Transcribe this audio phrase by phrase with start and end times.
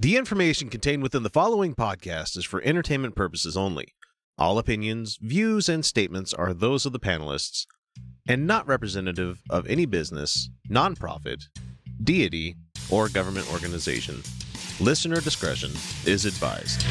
[0.00, 3.94] The information contained within the following podcast is for entertainment purposes only.
[4.36, 7.64] All opinions, views, and statements are those of the panelists
[8.26, 11.44] and not representative of any business, nonprofit,
[12.02, 12.56] deity,
[12.90, 14.20] or government organization.
[14.80, 15.70] Listener discretion
[16.04, 16.84] is advised.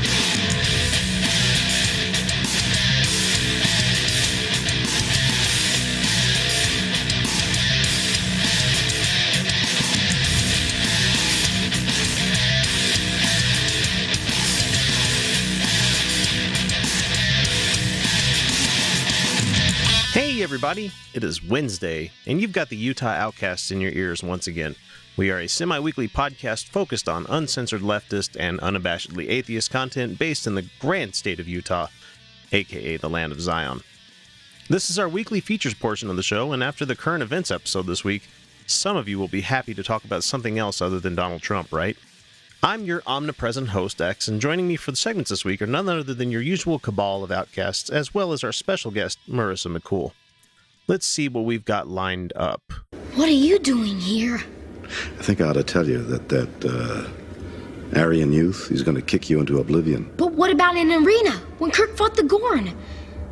[20.54, 20.92] Everybody!
[21.16, 24.76] It is Wednesday, and you've got the Utah Outcasts in your ears once again.
[25.18, 30.46] We are a semi weekly podcast focused on uncensored leftist and unabashedly atheist content based
[30.46, 31.88] in the grand state of Utah,
[32.52, 33.82] aka the land of Zion.
[34.70, 37.88] This is our weekly features portion of the show, and after the current events episode
[37.88, 38.22] this week,
[38.68, 41.74] some of you will be happy to talk about something else other than Donald Trump,
[41.74, 41.98] right?
[42.62, 45.90] I'm your omnipresent host, X, and joining me for the segments this week are none
[45.90, 50.12] other than your usual cabal of outcasts, as well as our special guest, Marissa McCool.
[50.88, 52.74] Let's see what we've got lined up.
[53.16, 54.42] What are you doing here?
[55.18, 59.02] I think I ought to tell you that that uh, Aryan youth, he's going to
[59.02, 60.12] kick you into oblivion.
[60.18, 62.76] But what about in arena when Kirk fought the Gorn?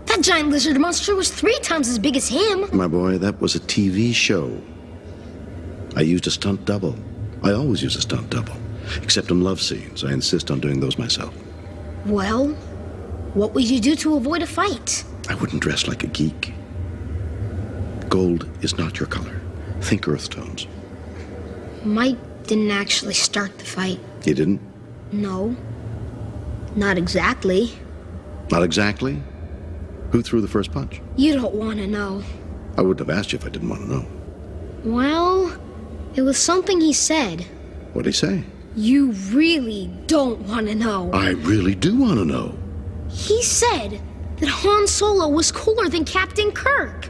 [0.06, 2.70] That giant lizard monster was three times as big as him.
[2.72, 4.62] My boy, that was a TV show.
[5.96, 6.96] I used a stunt double.
[7.44, 8.56] I always use a stunt double.
[9.02, 10.04] Except in love scenes.
[10.04, 11.34] I insist on doing those myself.
[12.06, 12.48] Well,
[13.34, 15.04] what would you do to avoid a fight?
[15.30, 16.54] I wouldn't dress like a geek.
[18.12, 19.40] Gold is not your color.
[19.80, 20.68] Think earth tones.
[21.86, 24.02] Mike didn't actually start the fight.
[24.26, 24.60] He didn't?
[25.14, 25.56] No.
[26.76, 27.72] Not exactly.
[28.52, 29.24] Not exactly.
[30.12, 31.00] Who threw the first punch?
[31.16, 32.22] You don't want to know.
[32.78, 34.06] I wouldn't have asked you if I didn't want to know.
[34.84, 35.58] Well,
[36.14, 37.44] it was something he said.
[37.94, 38.44] What'd he say?
[38.76, 41.12] You really don't want to know.
[41.14, 42.58] I really do want to know.
[43.10, 44.02] He said
[44.42, 47.01] that Han Solo was cooler than Captain Kirk.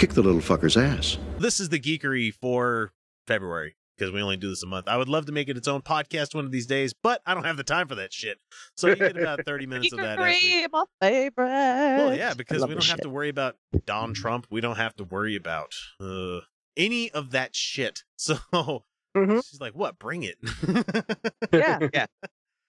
[0.00, 1.18] Kick the little fucker's ass.
[1.38, 2.90] This is the geekery for
[3.26, 4.88] February because we only do this a month.
[4.88, 7.34] I would love to make it its own podcast one of these days, but I
[7.34, 8.38] don't have the time for that shit.
[8.78, 10.18] So you get about 30 minutes of that.
[10.18, 10.32] as we-
[10.64, 11.44] Geekery, my favorite.
[11.46, 13.02] Well, yeah, because we don't have shit.
[13.02, 14.46] to worry about Donald Trump.
[14.50, 16.40] We don't have to worry about uh,
[16.78, 18.04] any of that shit.
[18.16, 18.84] So
[19.14, 19.42] Mhm.
[19.46, 19.98] she's like, "What?
[19.98, 20.38] Bring it."
[21.52, 22.06] Yeah, yeah.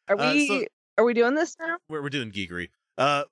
[0.10, 0.66] Are Uh, we so-
[0.98, 1.78] are we doing this now?
[1.88, 2.70] we're, we're doing geekery.
[2.98, 3.24] Uh,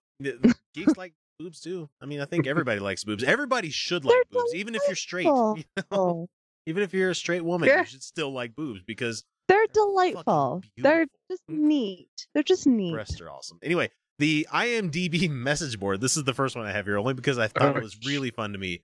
[0.73, 1.89] geeks like boobs too.
[2.01, 3.23] I mean, I think everybody likes boobs.
[3.23, 5.25] Everybody should like They're boobs, even if you're straight.
[5.25, 6.27] you know?
[6.65, 10.61] Even if you're a straight woman, you should still like boobs because they're delightful.
[10.77, 11.57] They're just mm.
[11.57, 12.27] neat.
[12.33, 12.93] They're just neat.
[12.93, 13.57] breasts are awesome.
[13.63, 13.89] Anyway,
[14.19, 16.01] the IMDb message board.
[16.01, 17.97] This is the first one I have here, only because I thought it Oh, was
[18.05, 18.83] really fun to me.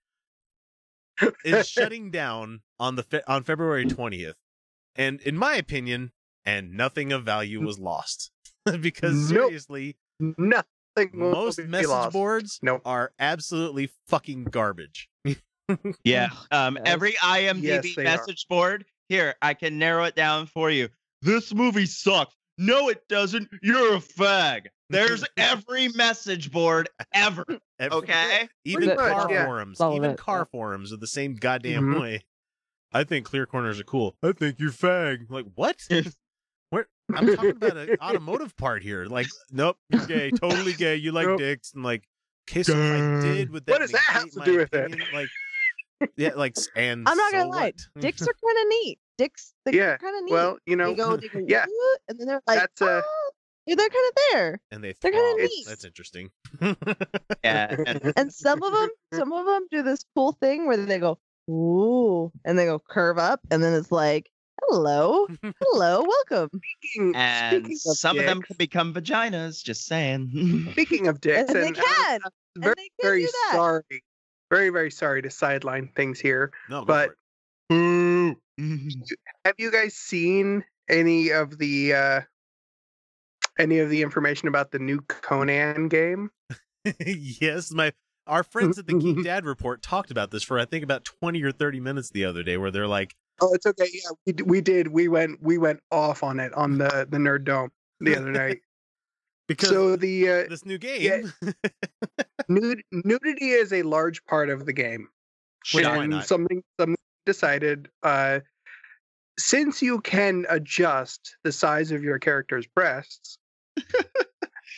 [1.46, 4.36] Is shutting down on the fe- on February twentieth,
[4.96, 6.12] and in my opinion,
[6.44, 8.32] and nothing of value was lost
[8.82, 9.48] because Nope.
[9.48, 10.70] seriously, Nothing.
[10.96, 12.14] Will most be message lost.
[12.14, 12.82] boards Nope.
[12.86, 15.10] are absolutely fucking garbage.
[16.04, 16.30] Yeah.
[16.52, 16.84] Um, Yes.
[16.94, 18.06] every IMDb Yes, they are.
[18.06, 18.86] message board.
[19.10, 20.90] Here, I can narrow it down for you.
[21.24, 22.36] This movie sucks.
[22.60, 23.50] No, it doesn't.
[23.64, 24.68] You're a fag.
[24.92, 27.44] There's every message board ever.
[27.80, 28.48] Every- Okay.
[28.64, 29.46] even Pretty car much, yeah.
[29.46, 30.44] forums, All even it, car yeah.
[30.52, 32.00] forums are the same goddamn Mhm.
[32.00, 32.26] way.
[32.94, 34.16] I think clear corners are cool.
[34.24, 35.30] I think you're fag.
[35.32, 35.78] Like what?
[37.08, 39.06] Where I'm talking about an automotive part here.
[39.06, 40.96] Like, nope, you're gay, totally gay.
[40.96, 41.40] You like Nope.
[41.40, 42.08] dicks, and like,
[42.50, 45.12] okay, so if I did, would that What does that have to do with it?
[45.12, 45.30] Like,
[46.18, 47.64] yeah, like, and I'm not so gonna lie.
[47.66, 47.88] what?
[48.02, 49.00] Dicks are kind of neat.
[49.18, 50.34] Dicks, they're Yeah, kind of neat.
[50.34, 53.02] Well, you know, they go, they go, yeah, "What?" and then they're like, that's, uh,
[53.04, 53.32] "Oh,"
[53.66, 54.60] yeah, they're kind of there.
[54.72, 55.66] and they They're kinda neat.
[55.68, 56.32] That's interesting.
[57.44, 57.76] Yeah.
[57.86, 61.20] And And some of them, some of them do this cool thing where they go,
[61.50, 64.30] ooh, and they go curve up, and then it's like,
[64.64, 65.28] hello,
[65.62, 66.50] hello, welcome.
[66.82, 69.64] speaking, and speaking of some of them dicks- can become vaginas.
[69.64, 70.68] Just saying.
[70.72, 72.20] Speaking of dicks, And they and, uh, can.
[72.26, 73.52] I'm And very, they can very do that.
[73.54, 74.04] sorry,
[74.50, 76.52] very, very sorry to sideline things here.
[76.70, 77.18] no, go But- for it.
[77.70, 78.36] Boo.
[79.44, 82.22] Have you guys seen any of the uh
[83.60, 86.30] any of the information about the new Conan game?
[87.06, 87.92] yes, my
[88.28, 91.42] our friends at the Geek Dad Report talked about this for I think about twenty
[91.44, 93.88] or thirty minutes the other day, where they're like, Oh, it's okay.
[93.92, 94.88] Yeah, we, we did.
[94.88, 97.72] We went we went off on it on the the Nerd Dome.
[98.00, 98.62] the other night.
[99.48, 101.34] because so the uh, this new game.
[102.50, 105.10] nud- nudity is a large part of the game.
[105.74, 106.96] And something something
[107.26, 108.40] decided uh
[109.38, 113.38] since you can adjust the size of your character's breasts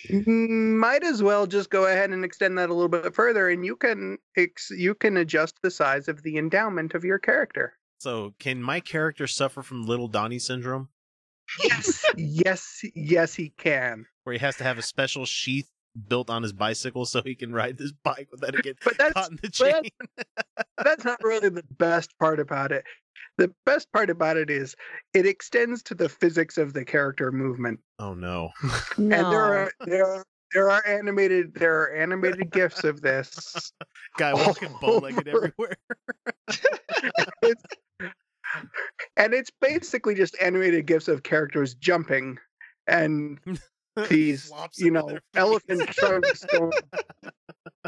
[0.09, 3.75] might as well just go ahead and extend that a little bit further and you
[3.75, 8.62] can ex- you can adjust the size of the endowment of your character So, can
[8.62, 10.90] my character suffer from little Donnie syndrome,
[11.64, 12.04] yes.
[12.18, 14.06] Yes yes he can.
[14.24, 15.70] Where he has to have a special sheath
[16.08, 19.14] built on his bicycle so he can ride this bike without it get but that's
[19.14, 19.72] caught in the but chain?
[20.16, 22.84] that's- that's not really the best part about it.
[23.40, 24.76] The best part about it is
[25.14, 27.80] it extends to the physics of the character movement.
[28.00, 28.52] Oh no!
[28.98, 33.72] and there are there are there are animated there are animated gifs of this
[34.18, 35.78] Guy walking bow-legged everywhere.
[37.44, 37.64] It's-
[39.16, 42.38] and it's basically just animated gifs of characters jumping
[42.88, 43.40] and
[44.10, 46.72] these you know elephant trunks going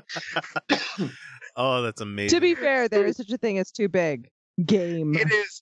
[1.55, 2.37] oh, that's amazing.
[2.37, 4.29] To be fair, there is such a thing as too big.
[4.65, 5.15] Game.
[5.15, 5.61] it is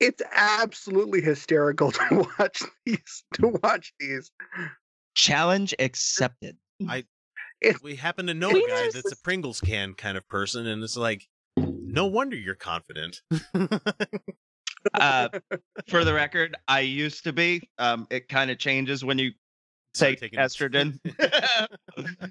[0.00, 4.30] it's absolutely hysterical to watch these to watch these
[5.14, 6.56] Challenge accepted.
[6.88, 7.04] I.
[7.82, 10.82] we happen to know a We guy that's a Pringles can kind of person, and
[10.82, 13.22] it's like, no wonder you're confident.
[14.92, 15.30] Uh,
[15.88, 17.70] for the record, I used to be.
[17.78, 19.30] Um, it kind of changes when you
[19.94, 20.98] Start take taking- estrogen.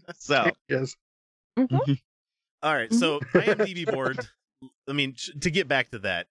[0.20, 0.96] so yes
[1.58, 2.00] Mhm.
[2.62, 4.20] All right, so IMDb board.
[4.88, 6.28] I mean, to get back to that,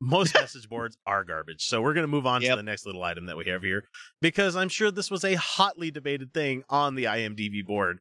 [0.00, 1.66] most message boards are garbage.
[1.66, 3.84] So we're gonna move on to the next little item that we have here
[4.22, 8.00] because I'm sure this was a hotly debated thing on the IMDb board.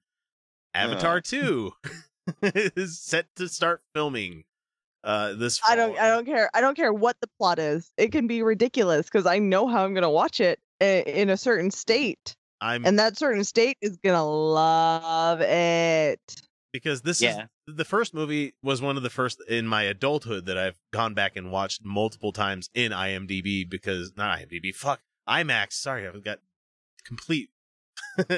[0.73, 1.21] Avatar Uh.
[1.21, 1.73] Two
[2.41, 4.43] is set to start filming.
[5.03, 5.97] Uh, this I don't.
[5.99, 6.49] I don't care.
[6.53, 7.91] I don't care what the plot is.
[7.97, 11.69] It can be ridiculous because I know how I'm gonna watch it in a certain
[11.71, 16.19] state, I'm and that certain state is gonna love it.
[16.73, 17.43] because this Yeah.
[17.67, 21.13] is the first movie was one of the first in my adulthood that I've gone
[21.13, 25.73] back and watched multiple times in IMDb because not IMDb, fuck IMAX.
[25.73, 26.39] Sorry, I've got
[27.05, 27.49] complete.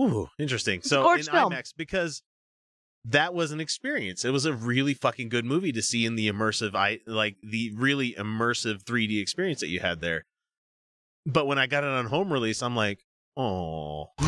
[0.00, 0.82] Ooh, interesting.
[0.82, 1.52] So in film.
[1.52, 2.22] IMAX because
[3.06, 4.24] that was an experience.
[4.24, 7.70] It was a really fucking good movie to see in the immersive, I like the
[7.74, 10.24] really immersive 3D experience that you had there.
[11.26, 13.04] But when I got it on home release, I'm like,
[13.36, 14.10] oh.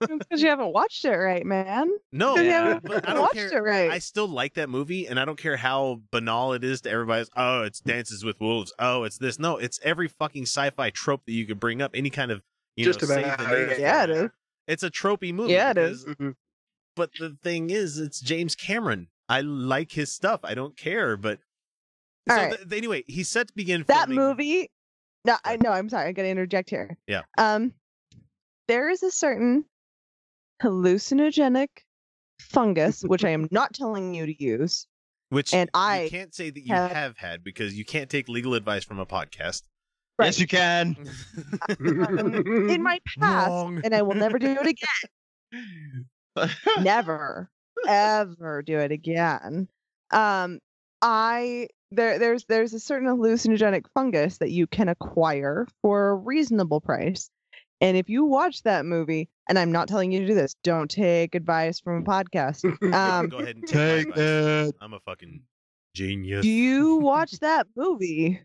[0.00, 1.90] because you haven't watched it right, man.
[2.12, 2.64] No, you Yeah.
[2.64, 3.58] haven't but I don't watched care.
[3.58, 3.90] it right.
[3.90, 7.26] I still like that movie, and I don't care how banal it is to everybody.
[7.36, 8.72] Oh, it's Dances with Wolves.
[8.78, 9.38] Oh, it's this.
[9.38, 11.90] No, it's every fucking sci-fi trope that you could bring up.
[11.94, 12.42] Any kind of
[12.76, 13.50] you Just know, save about, the yeah.
[13.50, 14.24] natives Yeah, it film.
[14.26, 14.30] is.
[14.68, 15.52] It's a tropey movie.
[15.54, 16.06] Yeah, it is.
[16.94, 17.10] Because-.
[17.18, 19.08] But the thing is, it's James Cameron.
[19.28, 20.40] I like his stuff.
[20.44, 21.38] I don't care, but
[22.28, 22.56] All so right.
[22.56, 24.70] th- anyway, he's set to begin that filming- movie
[25.24, 27.22] no i know i'm sorry i gotta interject here Yeah.
[27.38, 27.72] um
[28.66, 29.64] there is a certain
[30.60, 31.68] hallucinogenic
[32.40, 34.88] fungus which i am not telling you to use
[35.28, 38.28] which and you I can't say that you have- have had because you can't take
[38.28, 39.62] legal advice from a podcast.
[40.20, 40.96] yes, you can.
[41.78, 43.80] in my past Wrong.
[43.84, 46.06] and i will never do it again
[46.80, 47.50] never
[47.88, 49.68] ever do it again
[50.12, 50.58] um
[51.02, 56.80] i there there's there's a certain hallucinogenic fungus that you can acquire for a reasonable
[56.80, 57.30] price
[57.80, 60.90] and if you watch that movie and i'm not telling you to do this don't
[60.90, 62.64] take advice from a podcast
[62.94, 64.72] um Go ahead and take, my advice.
[64.80, 65.42] I'm a fucking
[65.94, 66.46] genius.
[66.46, 68.40] you watch that movie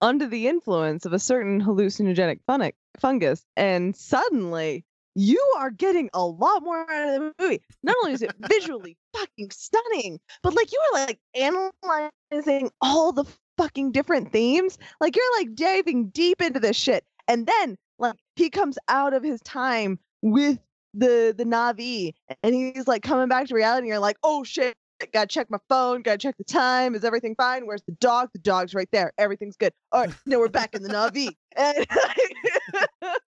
[0.00, 6.24] under the influence of a certain hallucinogenic fun- fungus and suddenly you are getting a
[6.24, 10.72] lot more out of the movie not only is it visually fucking stunning but like
[10.72, 13.24] you are like analyzing all the
[13.56, 18.50] fucking different themes like you're like diving deep into this shit and then like he
[18.50, 20.58] comes out of his time with
[20.94, 24.74] the the na'vi and he's like coming back to reality and you're like oh shit
[25.12, 26.94] gotta check my phone, gotta check the time.
[26.94, 27.66] Is everything fine?
[27.66, 28.30] Where's the dog?
[28.32, 29.12] The dog's right there.
[29.18, 29.72] Everything's good.
[29.92, 31.28] All right, now we're back in the Na'vi.
[31.56, 31.86] And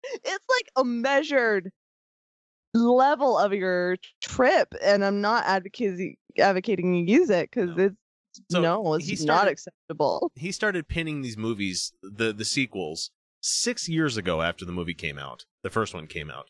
[0.05, 1.71] it's like a measured
[2.75, 4.75] level of your trip.
[4.83, 7.85] And I'm not advocating advocating you use it because No.
[7.85, 7.97] it's
[8.51, 10.31] So no, he it's not acceptable.
[10.35, 13.11] he started pinning these movies, the the sequels,
[13.43, 15.45] six years ago after the movie came out.
[15.63, 16.49] The first one came out.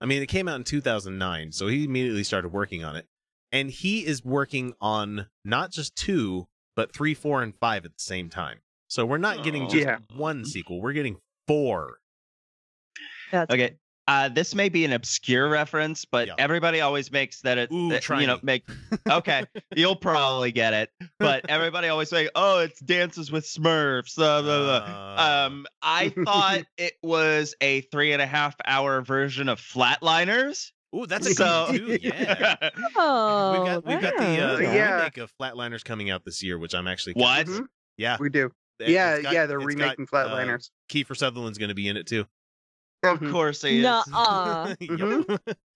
[0.00, 3.06] I mean, it came out in 2009, so he immediately started working on it.
[3.52, 6.46] And he is working on not just two,
[6.76, 8.60] but three, four, and five at the same time.
[8.88, 9.68] So we're not getting Oh.
[9.68, 9.98] just Yeah.
[10.14, 11.18] one sequel; we're getting
[11.48, 11.98] four.
[13.30, 13.76] That's Okay.
[14.08, 16.34] Uh, this may be an obscure reference, but Yeah.
[16.36, 18.40] everybody always makes that it, Ooh, that, you know, me.
[18.42, 18.64] make
[19.08, 19.44] okay,
[19.76, 20.90] you'll probably get it.
[21.20, 25.14] But everybody always say, "Oh, it's Dances with Smurfs." Blah, blah, blah.
[25.16, 30.72] Uh, Um, I thought it was a three and a half hour version of Flatliners.
[30.96, 32.08] Ooh, that's a so good too.
[32.08, 32.56] Yeah.
[32.96, 34.96] Oh, We've got we've got the, uh, the Yeah.
[34.96, 37.46] remake of Flatliners coming out this year, which I'm actually What?
[37.46, 37.66] Mhm.
[37.96, 38.50] Yeah, We do.
[38.80, 40.70] it- Yeah, got- yeah, they're remaking got, uh, Flatliners.
[40.90, 42.26] Kiefer Sutherland's going to be in it too.
[43.02, 43.30] Of Mhm.
[43.32, 43.84] course he is.
[43.84, 44.74] Nuh-uh.
[44.80, 45.40] Yep.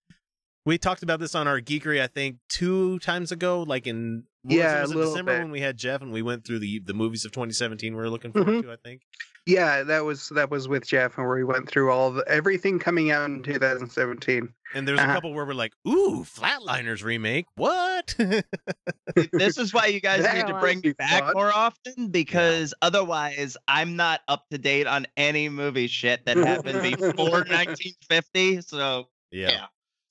[0.65, 4.49] we talked about this on our geekery, I think, two times ago, like in what
[4.49, 5.41] was it, Yeah, a was it little December bit.
[5.43, 8.09] when we had Jeff and we went through the the movies of 2017 we were
[8.09, 8.61] looking forward Mhm.
[8.63, 8.71] to.
[8.71, 9.01] I think.
[9.47, 12.79] Yeah, that was that was with Jeff, and where we went through all the everything
[12.79, 14.49] coming out in 2017.
[14.73, 15.13] And there's a Uh-huh.
[15.13, 17.45] couple where we're like, "Ooh, Flatliners remake?
[17.55, 18.15] What?"
[19.31, 21.33] this is why you guys need to bring me back fun.
[21.35, 26.81] more often because otherwise I'm not up to date on any movie shit that happened
[26.99, 28.61] before 1950.
[28.61, 29.49] So yeah.
[29.51, 29.65] Yeah.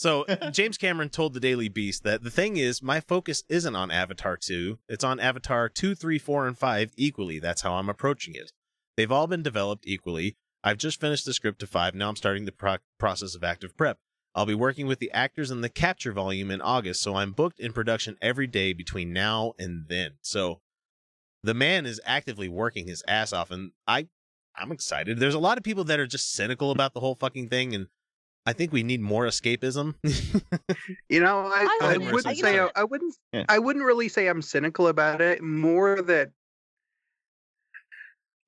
[0.04, 3.90] So James Cameron told the Daily Beast that the thing is, my focus isn't on
[3.90, 4.78] Avatar 2.
[4.86, 7.38] It's on Avatar 2, 3, 4, and 5 equally.
[7.38, 8.52] That's how I'm approaching it.
[8.98, 10.36] They've all been developed equally.
[10.62, 11.94] I've just finished the script to 5.
[11.94, 13.96] Now I'm starting the pro- process of active prep.
[14.34, 17.58] I'll be working with the actors in the capture volume in August, so I'm booked
[17.58, 20.16] in production every day between now and then.
[20.20, 20.60] So
[21.42, 24.08] the man is actively working his ass off, and I,
[24.54, 25.18] I'm excited.
[25.18, 27.86] There's a lot of people that are just cynical about the whole fucking thing, and
[28.46, 29.94] I think we need more escapism.
[31.08, 33.44] You know, I, I I, wouldn't say I, I wouldn't Yeah.
[33.48, 35.42] I wouldn't really say I'm cynical about it.
[35.42, 36.30] More that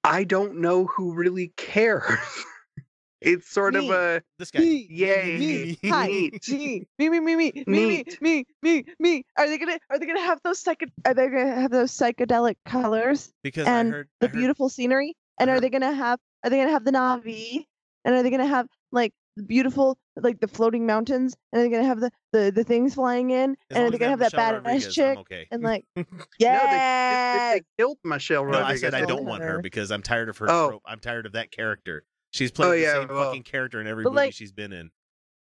[0.05, 2.03] I don't know who really cares.
[3.21, 4.61] it's sort of a this guy.
[4.61, 6.49] Me, yay, me, hi, neat.
[6.49, 9.25] me, me, me, me, me, me, me, me, me, me.
[9.37, 9.79] Are they gonna?
[9.91, 10.87] Are they gonna have those psycho?
[11.05, 14.69] Are they gonna have those psychedelic colors because and I heard the I heard- beautiful
[14.69, 15.17] scenery?
[15.39, 16.19] And are they gonna have?
[16.45, 17.67] Are they gonna have the Na'vi?
[18.05, 21.35] And are they gonna have like the beautiful, like the floating mountains?
[21.53, 23.57] And they're gonna have the the, the things flying in?
[23.71, 25.19] as and they're gonna have that Michelle badass Rodriguez, chick?
[25.19, 25.47] okay.
[25.51, 29.43] And like, No, they, yeah, they, they killed Michelle no, I said I don't want
[29.43, 29.63] her Her.
[29.63, 30.47] because I'm tired of her.
[30.51, 30.69] Oh.
[30.69, 30.83] trope.
[30.87, 32.05] I'm tired of that character.
[32.33, 34.53] She's oh, played Oh, the yeah, same well- fucking character in every movie like- she's
[34.53, 34.91] been in.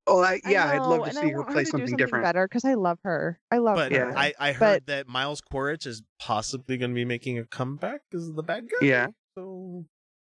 [0.10, 1.98] Oh, I, I yeah, I'd love to and see her play to do something something
[1.98, 2.24] different.
[2.24, 3.38] better because I love her.
[3.52, 4.10] I love But her.
[4.10, 4.14] Yeah.
[4.18, 8.02] I, I heard But- that Miles Quaritch is possibly going to be making a comeback
[8.14, 8.88] as the bad guy.
[8.88, 9.08] Yeah.
[9.38, 9.84] So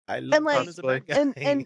[0.07, 1.15] I love like- him as a bad guy.
[1.15, 1.65] and- and-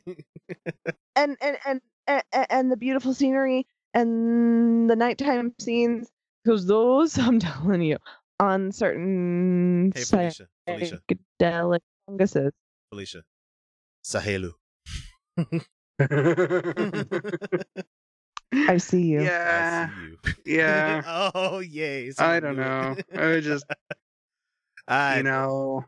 [1.16, 6.10] and and and and, and the beautiful scenery and the nighttime scenes
[6.44, 7.98] because those i'm telling you
[8.40, 11.02] on certain hey Felicia, Felicia,
[11.42, 12.54] psychedelic funguses
[12.92, 13.24] Felicia,
[14.06, 14.54] Sahelu.
[18.54, 20.18] i see you yeah, I see you.
[20.58, 21.32] yeah.
[21.36, 22.12] oh yay!
[22.18, 22.96] I don't know.
[23.16, 23.66] I just,
[24.88, 25.86] I you know,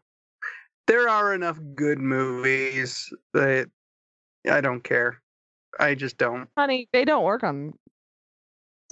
[0.92, 3.70] there are enough good movies that
[4.50, 5.22] I don't care.
[5.80, 6.50] I just don't.
[6.58, 7.74] honey they don't work on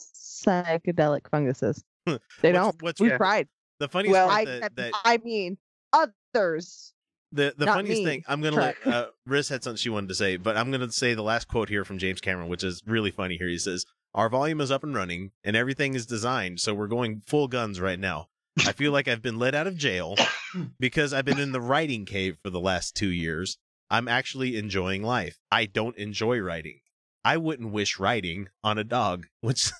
[0.01, 3.17] psychedelic funguses they What's- don't what's- we Yeah.
[3.17, 3.47] tried
[3.79, 5.57] the funniest Well, part I, that, that I mean
[5.93, 6.93] others
[7.33, 8.05] The the Not funniest me.
[8.05, 8.73] thing I'm gonna Try.
[8.85, 11.47] let uh, Riz had something she wanted to say, but I'm gonna say the last
[11.49, 13.37] quote here from James Cameron, which is really funny.
[13.37, 16.87] Here he says, "Our volume is up and running, and everything is designed, so we're
[16.87, 18.29] going full guns right now.
[18.59, 20.15] I feel like I've been let out of jail
[20.79, 23.57] because I've been in the writing cave for the last two years.
[23.89, 25.37] I'm actually enjoying life.
[25.51, 26.79] I don't enjoy writing.
[27.23, 29.71] I wouldn't wish writing on a dog, which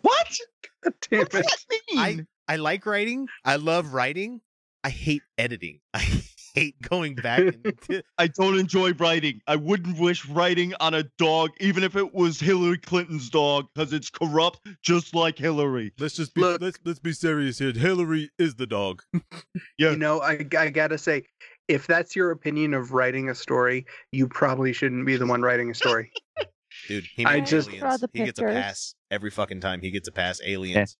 [0.00, 0.38] what?
[0.82, 2.26] God damn What does that mean?
[2.48, 3.28] I like writing.
[3.44, 4.40] I love writing.
[4.84, 5.80] I hate editing.
[5.94, 6.22] I
[6.54, 7.40] hate going back
[7.88, 9.40] and I don't enjoy writing.
[9.46, 13.92] I wouldn't wish writing on a dog, even if it was Hillary Clinton's dog, because
[13.92, 15.92] it's corrupt, just like Hillary.
[15.98, 17.72] Let's just be Look- let's let's be serious here.
[17.72, 19.02] Hillary is the dog.
[19.78, 19.90] Yeah.
[19.90, 21.24] You know, I, I gotta say,
[21.68, 25.70] if that's your opinion of writing a story, you probably shouldn't be the one writing
[25.70, 26.12] a story.
[26.88, 28.00] Dude, he I made just- Draw aliens.
[28.00, 29.80] the He gets a pass every fucking time.
[29.80, 30.40] He gets a pass.
[30.44, 30.96] Aliens.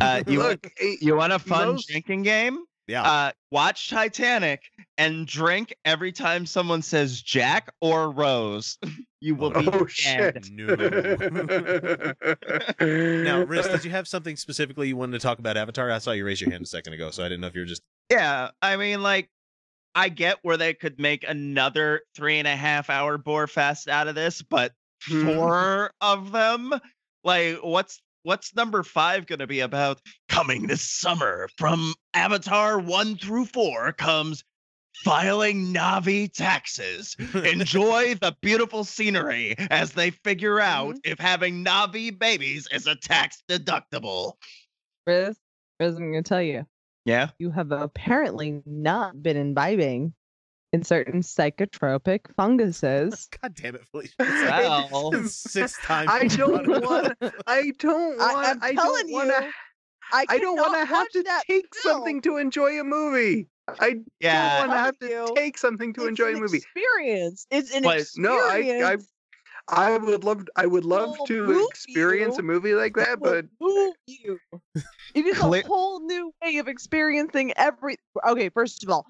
[0.00, 2.64] Uh, you want, Look, eh, you want a fun those- drinking game?
[2.86, 3.02] Yeah.
[3.02, 4.60] Uh, watch Titanic
[4.98, 8.78] and drink every time someone says Jack or Rose.
[9.20, 10.44] You will be Oh, dead.
[10.44, 10.50] shit.
[10.52, 10.66] no.
[13.22, 15.90] now, Riz, did you have something specifically you wanted to talk about Avatar?
[15.90, 17.62] I saw you raise your hand a second ago, so I didn't know if you
[17.62, 19.30] were just Yeah, I mean, like,
[19.94, 24.08] I get where they could make another three and a half hour bore fest out
[24.08, 26.74] of this, but four of them,
[27.22, 30.00] like, what's what's number five going to be about?
[30.28, 34.42] Coming this summer from Avatar one through four comes
[35.04, 37.16] filing Na'vi taxes.
[37.34, 41.12] Enjoy the beautiful scenery as they figure out mm-hmm.
[41.12, 44.32] if having Na'vi babies is a tax deductible.
[45.06, 45.36] Riz,
[45.78, 46.66] Riz, I'm gonna tell you,
[47.04, 47.30] Yeah.
[47.38, 50.14] you have apparently not been imbibing
[50.74, 53.28] in certain psychotropic funguses.
[53.42, 54.14] God damn it, Felicia.
[54.18, 56.10] Well, Six times.
[56.12, 57.34] I don't want want.
[57.46, 58.48] I don't want.
[58.48, 59.44] I'm I, telling don't want to.
[59.44, 59.52] you,
[60.12, 63.48] I, I don't want want to have to take something to enjoy a movie.
[63.68, 64.58] I yeah.
[64.60, 66.58] don't want to have to you, take something to enjoy a movie.
[66.58, 67.46] Experience.
[67.50, 68.18] It's an But- experience.
[68.18, 70.44] No, I, I, I would love.
[70.56, 72.40] I would love to experience you.
[72.40, 74.38] a movie like that, but move you.
[75.14, 77.96] It is a whole new way of experiencing every.
[78.26, 79.06] Okay, first of all,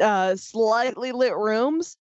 [0.00, 1.96] uh, slightly lit rooms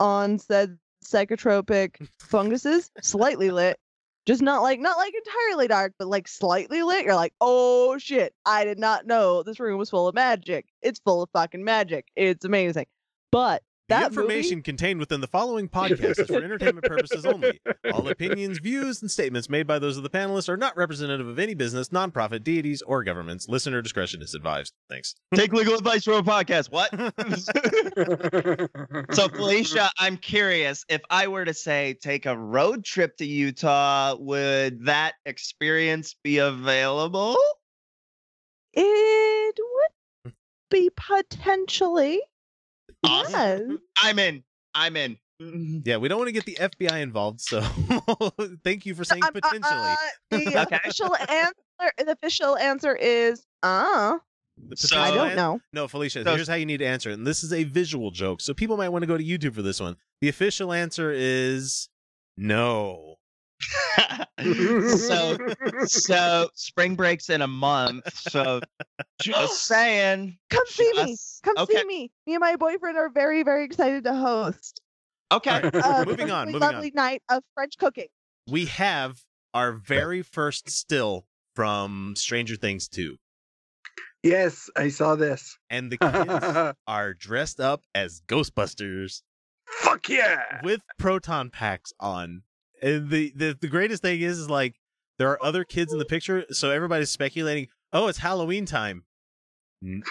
[0.00, 3.78] on said psychotropic funguses, slightly lit,
[4.26, 7.04] just not like not like entirely dark, but like slightly lit.
[7.04, 8.34] You're like, oh shit!
[8.46, 10.66] I did not know this room was full of magic.
[10.80, 12.06] It's full of fucking magic.
[12.16, 12.86] It's amazing.
[13.30, 17.60] But The information movie, contained within the following podcast is for entertainment purposes only.
[17.92, 21.38] All opinions, views, and statements made by those of the panelists are not representative of
[21.38, 23.48] any business, nonprofit, deities, or governments.
[23.48, 24.72] Listener discretion is advised.
[24.88, 25.14] Thanks.
[25.34, 26.70] Take legal advice from a podcast.
[26.70, 26.90] What?
[29.14, 34.16] so, Felicia, I'm curious if I were to say take a road trip to Utah,
[34.18, 37.36] would that experience be available?
[38.74, 39.58] it
[40.24, 40.34] would
[40.70, 42.20] be potentially.
[43.04, 43.70] Awesome.
[43.70, 43.78] Yes.
[44.02, 44.44] I'm in.
[44.74, 45.18] I'm in.
[45.84, 47.60] Yeah, we don't want to get the FBI involved, so
[48.64, 49.72] thank you for saying Um, uh, potentially.
[49.72, 49.96] uh,
[50.30, 50.76] the Okay.
[50.76, 51.54] official answer.
[51.98, 54.18] The official answer is uh.
[54.76, 55.60] So- I don't know.
[55.72, 57.14] No, Felicia, So- here's how you need to answer it.
[57.14, 59.62] And this is a visual joke, so people might want to go to YouTube for
[59.62, 59.96] this one.
[60.20, 61.88] The official answer is
[62.36, 63.16] no.
[64.40, 65.36] So,
[65.86, 68.02] so spring breaks in a month.
[68.30, 68.60] So,
[69.20, 70.38] just saying.
[70.50, 71.12] Come see me.
[71.12, 71.76] Just- Come okay.
[71.78, 72.10] see me.
[72.26, 74.80] Me and my boyfriend are very, very excited to host
[75.32, 75.50] Okay.
[75.62, 76.72] a uh, Moving on, perfectly moving on.
[76.74, 78.08] lovely night of French cooking.
[78.48, 79.22] We have
[79.54, 81.26] our very first still
[81.56, 83.16] from Stranger Things 2.
[84.22, 85.56] yes, I saw this.
[85.70, 89.22] And the kids are dressed up as Ghostbusters
[89.66, 90.60] Fuck yeah!
[90.62, 92.42] with proton packs on.
[92.82, 94.74] And the, the the greatest thing is, is like
[95.18, 99.04] there are other kids in the picture, so everybody's speculating, oh, it's Halloween time.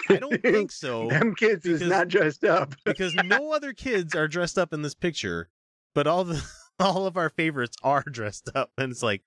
[0.08, 1.08] I don't think so.
[1.08, 2.74] Them kids is not dressed up.
[2.84, 5.48] because no other kids are dressed up in this picture,
[5.94, 6.42] but all the
[6.80, 9.22] all of our favorites are dressed up, and it's like,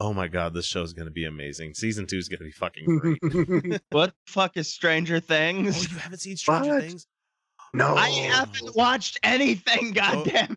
[0.00, 1.74] oh my god, this show's gonna be amazing.
[1.74, 3.80] Season two is gonna be fucking great.
[3.90, 5.68] What the fuck is Stranger oh, Things?
[5.68, 5.92] oh, Things?
[5.92, 6.82] you haven't seen Stranger What?
[6.82, 7.06] Things?
[7.72, 9.90] no, I haven't watched anything.
[9.90, 9.92] Oh.
[9.92, 10.56] Goddamn.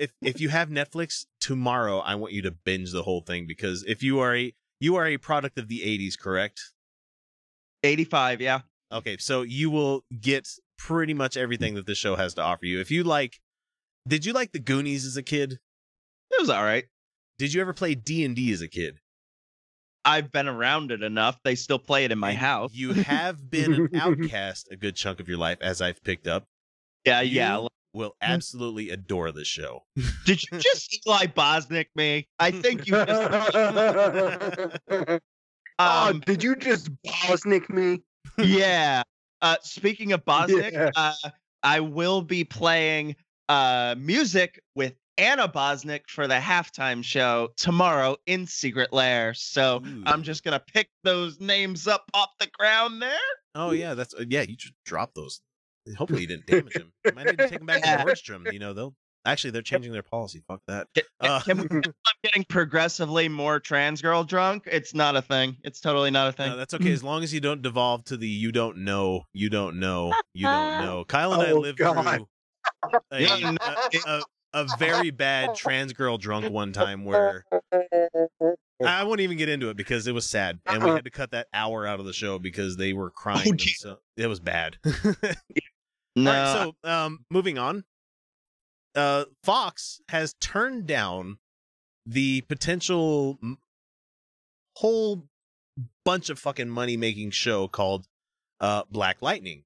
[0.00, 3.84] If if you have Netflix tomorrow, I want you to binge the whole thing because
[3.86, 6.60] if you are a you are a product of the '80s, correct?
[7.82, 8.40] 85.
[8.40, 8.60] Yeah.
[8.92, 12.80] Okay, so you will get pretty much everything that this show has to offer you.
[12.80, 13.38] If you like,
[14.08, 15.58] did you like the Goonies as a kid?
[16.30, 16.84] It was all right.
[17.38, 18.98] Did you ever play D and D as a kid?
[20.04, 21.38] I've been around it enough.
[21.44, 22.72] They still play it in my And house.
[22.72, 26.44] You have been an outcast a good chunk of your life, as I've picked up.
[27.04, 27.66] yeah, You yeah.
[27.92, 29.84] Will absolutely adore this show.
[30.26, 32.28] Did you just Eli Bosnick me?
[32.38, 33.56] I think you just.
[34.90, 38.02] oh, Um, did you just Bosnick me?
[38.38, 39.02] yeah.
[39.42, 40.90] Uh, speaking of Bosnick, Yeah.
[40.94, 41.30] uh,
[41.62, 43.16] I will be playing
[43.48, 49.34] uh, music with Anna Bosnick for the halftime show tomorrow in Secret Lair.
[49.34, 50.02] So Ooh.
[50.06, 53.18] I'm just gonna pick those names up off the ground there.
[53.54, 54.42] Oh yeah, that's uh, yeah.
[54.42, 55.40] You just drop those.
[55.96, 56.92] Hopefully you didn't damage him.
[57.04, 58.04] You might need to take him back to Yeah.
[58.04, 58.52] Nordstrom.
[58.52, 60.42] You know they'll actually they're changing their policy.
[60.48, 60.86] Fuck that.
[61.20, 64.64] Uh, can we- I'm getting progressively more trans girl drunk.
[64.66, 65.56] It's not a thing.
[65.64, 66.50] It's totally not a thing.
[66.50, 69.48] No, that's okay as long as you don't devolve to the you don't know, you
[69.50, 71.04] don't know, you don't know.
[71.06, 72.16] Kyle and I Oh, lived God.
[72.16, 72.26] through
[73.12, 73.56] a, a,
[74.06, 77.44] a, a very bad trans girl drunk one time where
[78.84, 80.96] I won't even get into it because it was sad and we Uh-uh.
[80.96, 83.52] had to cut that hour out of the show because they were crying.
[83.54, 84.76] Oh, so it was bad.
[86.16, 87.84] No, All right, so um, moving on.
[88.94, 91.38] Uh, Fox has turned down
[92.06, 93.38] the potential
[94.76, 95.24] whole
[96.04, 98.06] bunch of fucking money making show called
[98.60, 99.64] uh Black Lightning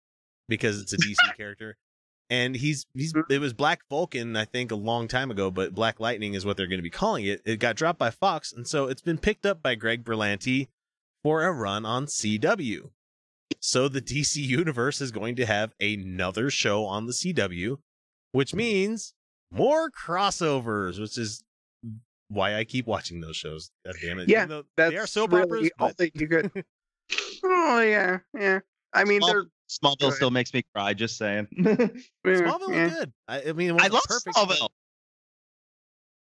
[0.49, 1.77] because it's a DC character.
[2.31, 6.01] And he's he's it was Black Vulcan I think a long time ago, but Black
[6.01, 7.43] Lightning is what they're going to be calling it.
[7.45, 10.69] It got dropped by Fox, and so it's been picked up by Greg Berlanti
[11.23, 12.91] for a run on CW.
[13.61, 17.79] So the DC universe is going to have another show on the CW,
[18.33, 19.15] which means
[19.51, 21.43] more crossovers, which is
[22.29, 23.71] why I keep watching those shows.
[23.87, 24.29] God damn it!
[24.29, 26.51] Yeah, That's they are soap really operas, all but that you could.
[27.45, 28.61] oh yeah, yeah.
[28.93, 29.45] I mean, Small- they're
[30.11, 30.95] Smallville still makes me cry.
[30.95, 31.49] Just saying.
[31.57, 31.75] yeah,
[32.25, 32.85] Smallville yeah.
[32.85, 33.13] was good.
[33.29, 34.69] I, I mean, it I wasn't love perfect, but- Smallville.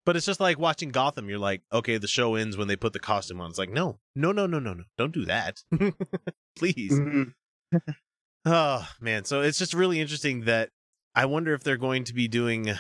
[0.06, 1.30] But it's just like watching Gotham.
[1.30, 3.50] You're like, okay, the show ends when they put the costume on.
[3.50, 5.62] It's like, no, no, no, no, no, no, don't do that,
[6.58, 6.92] please.
[6.92, 7.34] Mhm.
[8.44, 10.72] Oh man, so it's just really interesting that
[11.14, 12.72] I wonder if they're going to be doing.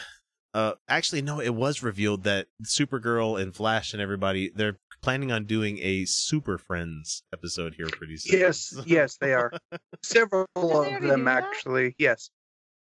[0.56, 1.40] Uh, actually, no.
[1.40, 6.58] It was revealed that Supergirl and Flash and everybody they're planning on doing a Super
[6.58, 8.40] Friends episode here pretty soon.
[8.40, 9.52] Yes, yes, they are.
[10.04, 11.94] Several they of them actually.
[12.00, 12.32] Yes,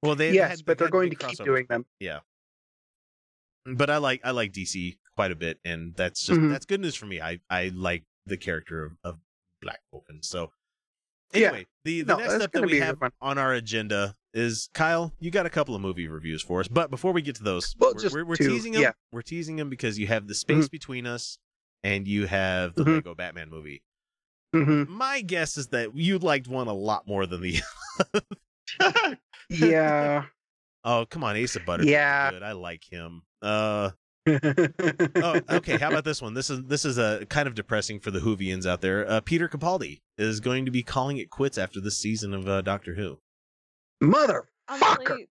[0.03, 1.85] Well, they yes, had- but they're had going to keep doing them.
[2.01, 2.21] Yeah.
[3.67, 6.51] But I like I like DC quite a bit, and that's just Mhm.
[6.51, 7.21] that's good news for me.
[7.21, 9.19] I I like the character of, of
[9.61, 10.23] Black Vulcan.
[10.23, 10.53] So
[11.33, 11.49] Yeah.
[11.49, 15.13] anyway, the the No, next step that we have on our agenda is Kyle.
[15.21, 17.75] You got a couple of movie reviews for us, but before we get to those,
[17.79, 18.83] Well, we're, we're, we're two, teasing them.
[18.83, 18.93] yeah.
[19.13, 21.39] We're teasing them because you have the space between us,
[21.85, 22.95] and you have the Mhm.
[22.95, 23.83] Lego Batman movie.
[24.55, 27.61] hmm My guess is that you liked one a lot more than the.
[29.51, 30.25] Yeah.
[30.85, 31.85] Oh come on, Ace of Butter.
[31.85, 32.31] Yeah.
[32.31, 32.43] good.
[32.43, 33.23] I like him.
[33.41, 33.91] Uh.
[34.29, 35.79] oh, okay.
[35.79, 36.35] How about this one?
[36.35, 39.09] This is this is a kind of depressing for the Whovians out there.
[39.09, 42.61] Uh, Peter Capaldi is going to be calling it quits after this season of uh,
[42.63, 43.19] Doctor Who.
[44.03, 44.43] Motherfucker.
[44.69, 45.29] Honestly,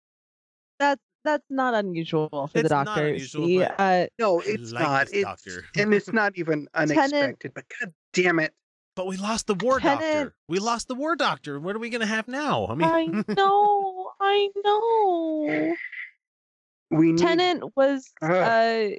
[0.78, 3.06] that's that's not unusual for It's the not doctor.
[3.08, 5.08] unusual, See, but- uh, No, it's like not.
[5.12, 5.64] It's, doctor.
[5.76, 7.52] and it's not even unexpected.
[7.54, 8.52] But god damn it.
[8.96, 10.34] But we lost the War Tennant- Doctor.
[10.48, 11.58] We lost the War Doctor.
[11.58, 12.66] What are we going to have now?
[12.68, 13.83] I mean, I know,
[14.20, 15.74] I know.
[16.90, 17.18] We need.
[17.18, 18.30] Tennant was Ugh.
[18.30, 18.96] uh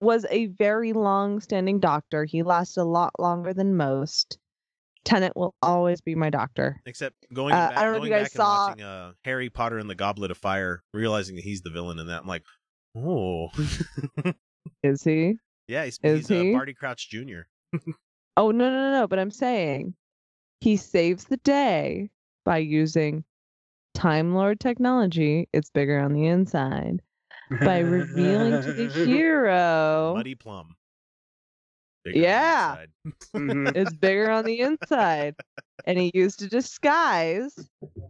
[0.00, 2.24] was a very long-standing doctor.
[2.24, 4.38] He lasted a lot longer than most.
[5.04, 6.80] Tennant will always be my doctor.
[6.86, 9.78] except going Uh, back, I don't know if you guys saw- watching uh, Harry Potter
[9.78, 12.22] and the Goblet of Fire, realizing that he's the villain in that.
[12.22, 12.42] I'm like,
[12.96, 13.48] oh,
[14.82, 15.36] Is he?
[15.68, 16.52] yeah, he's, Is he's uh.
[16.56, 17.42] Barty Crouch Jr.
[18.36, 19.06] Oh no, no, no, no!
[19.06, 19.94] But I'm saying
[20.60, 22.10] he saves the day
[22.44, 23.22] by using
[23.94, 25.48] Time Lord technology.
[25.52, 27.00] It's bigger on the inside
[27.60, 30.74] by revealing to the hero Muddy Plum.
[32.04, 32.76] Bigger Yeah.
[33.34, 33.74] Mhm.
[33.76, 35.36] it's bigger on the inside,
[35.86, 37.54] and he used a disguise.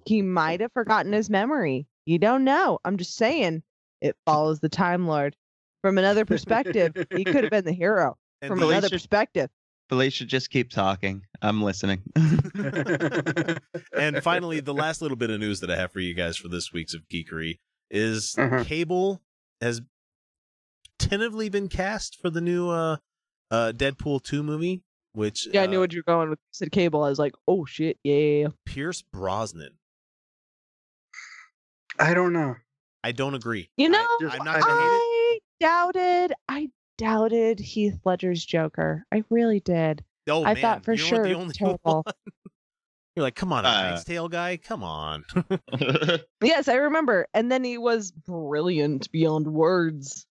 [0.07, 1.87] He might have forgotten his memory.
[2.07, 2.79] You don't know.
[2.85, 3.63] I'm just saying.
[4.01, 5.37] It follows the Time Lord.
[5.83, 8.17] From another perspective, he could have been the hero.
[8.43, 9.49] And From the- another should- perspective,
[9.89, 11.23] Felicia, just keep talking.
[11.43, 12.03] I'm listening.
[12.17, 13.61] and
[14.23, 16.73] finally, the last little bit of news that I have for you guys for this
[16.73, 17.59] week's of geekery
[17.91, 18.65] is Mhm.
[18.65, 19.23] Cable
[19.61, 19.83] has
[20.99, 22.97] tentatively been cast for the new uh,
[23.51, 26.39] uh, Deadpool 2 movie, which yeah, I knew uh, what you were going with.
[26.39, 27.03] You said cable.
[27.03, 28.49] I was like, oh shit, yeah.
[28.65, 29.75] Pierce Brosnan.
[31.99, 32.57] I don't know.
[33.05, 33.71] I don't agree.
[33.77, 35.43] You know, Just- I'm not I gonna don't- hate it.
[35.61, 36.33] I doubted.
[36.49, 39.05] I doubted Heath Ledger's Joker.
[39.13, 40.05] I really did.
[40.29, 42.03] Oh, I man, thought for you know sure the only terrible.
[42.05, 42.15] one-
[43.17, 45.25] You're like, come on, a Uh, Knight's Tale guy, come on.
[46.43, 47.27] Yes, I remember.
[47.35, 50.27] And then he was brilliant beyond words.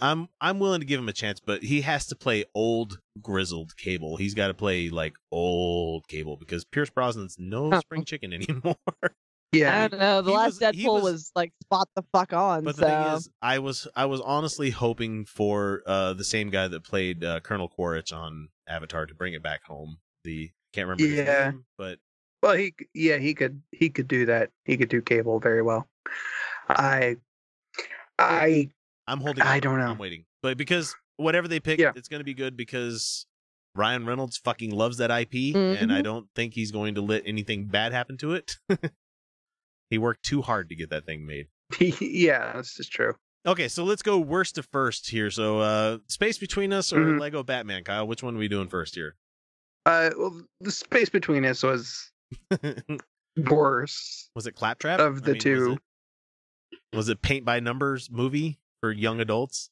[0.00, 3.76] I'm I'm willing to give him a chance, but he has to play old grizzled
[3.76, 4.16] Cable.
[4.16, 7.78] He's got to play like old Cable because Pierce Brosnan's no Oh.
[7.78, 8.74] spring chicken anymore.
[9.54, 10.22] I don't know.
[10.22, 12.64] The he last was- Deadpool was- was, like spot the fuck on.
[12.64, 16.50] But so the thing is, I was I was honestly hoping for uh, the same
[16.50, 19.98] guy that played uh, Colonel Quaritch on Avatar to bring it back home.
[20.24, 21.50] The can't remember his Yeah.
[21.50, 21.98] name, but
[22.42, 24.50] Well, he yeah he could he could do that.
[24.64, 25.86] He could do cable very well.
[26.68, 27.16] I
[28.18, 28.70] I
[29.06, 29.42] I'm holding.
[29.42, 29.86] I don't know.
[29.86, 31.92] I'm waiting, but because whatever they pick, Yeah.
[31.94, 33.26] it's going to be good because
[33.74, 36.04] Ryan Reynolds fucking loves that IP, and I Mhm.
[36.04, 38.56] don't think he's going to let anything bad happen to it.
[39.92, 41.48] he worked too hard to get that thing made.
[42.00, 43.14] yeah this is true.
[43.46, 45.30] Okay, so let's go worst to first here.
[45.30, 47.20] So, uh, space between us or Mhm.
[47.20, 48.06] Lego Batman, Kyle?
[48.06, 49.16] Which one are we doing first here?
[49.84, 52.10] Uh, well, the space between us was
[53.36, 54.30] worse.
[54.34, 55.72] was it Claptrap Of I the mean, was two.
[55.72, 55.78] it-
[56.96, 59.70] Was it, paint by numbers movie for young adults?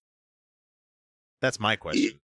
[1.41, 2.21] That's my question.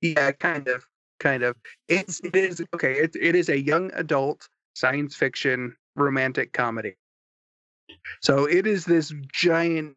[0.00, 0.84] Yeah, kind of,
[1.18, 1.56] kind of.
[1.88, 2.92] It's it is okay.
[2.92, 6.96] It it is a young adult science fiction romantic comedy.
[8.22, 9.96] So it is this giant.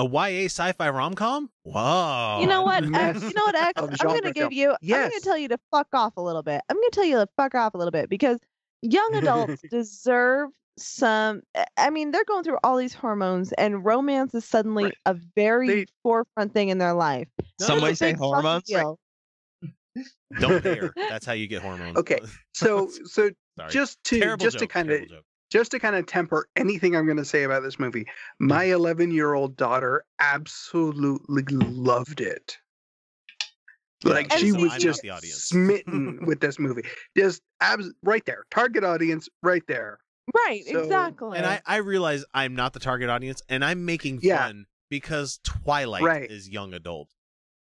[0.00, 1.50] A YA sci-fi rom-com?
[1.64, 2.40] Wow.
[2.40, 2.84] you know what?
[2.88, 3.82] mess X, you know what, X?
[3.82, 4.52] of I'm gonna give film.
[4.52, 4.70] you.
[4.94, 6.60] I'm gonna tell you to fuck off a little bit.
[6.68, 8.38] I'm gonna tell you to fuck off a little bit because
[8.80, 11.42] young adults deserve some.
[11.56, 14.94] I- I mean, they're going through all these hormones, and romance is suddenly Right.
[15.06, 17.26] a very They- forefront thing in their life.
[17.60, 18.62] Some It's say hormones.
[18.64, 19.00] deal.
[20.38, 20.92] Don't dare.
[20.94, 21.96] That's how you get hormones.
[21.96, 22.20] Okay,
[22.54, 23.70] So so Sorry.
[23.70, 25.02] just to Terrible just to kind of
[25.50, 28.04] just to kind of temper anything I'm going to say about this movie,
[28.38, 32.56] my 11 year old daughter absolutely loved it.
[34.04, 36.82] Like And she see, was I'm just the smitten with this movie.
[37.16, 39.98] Just abs- right there, target audience, right there.
[40.46, 41.38] Right, So- exactly.
[41.38, 44.46] And I, I realize I'm not the target audience, and I'm making Yeah.
[44.46, 46.30] fun because Twilight Right.
[46.30, 47.08] is young adult,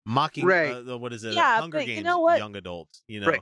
[0.06, 0.72] mocking Right.
[0.72, 1.34] uh, the- what is it?
[1.34, 2.38] Yeah, Hunger but you Games, know what?
[2.38, 2.88] young adult.
[3.06, 3.40] You know, Right.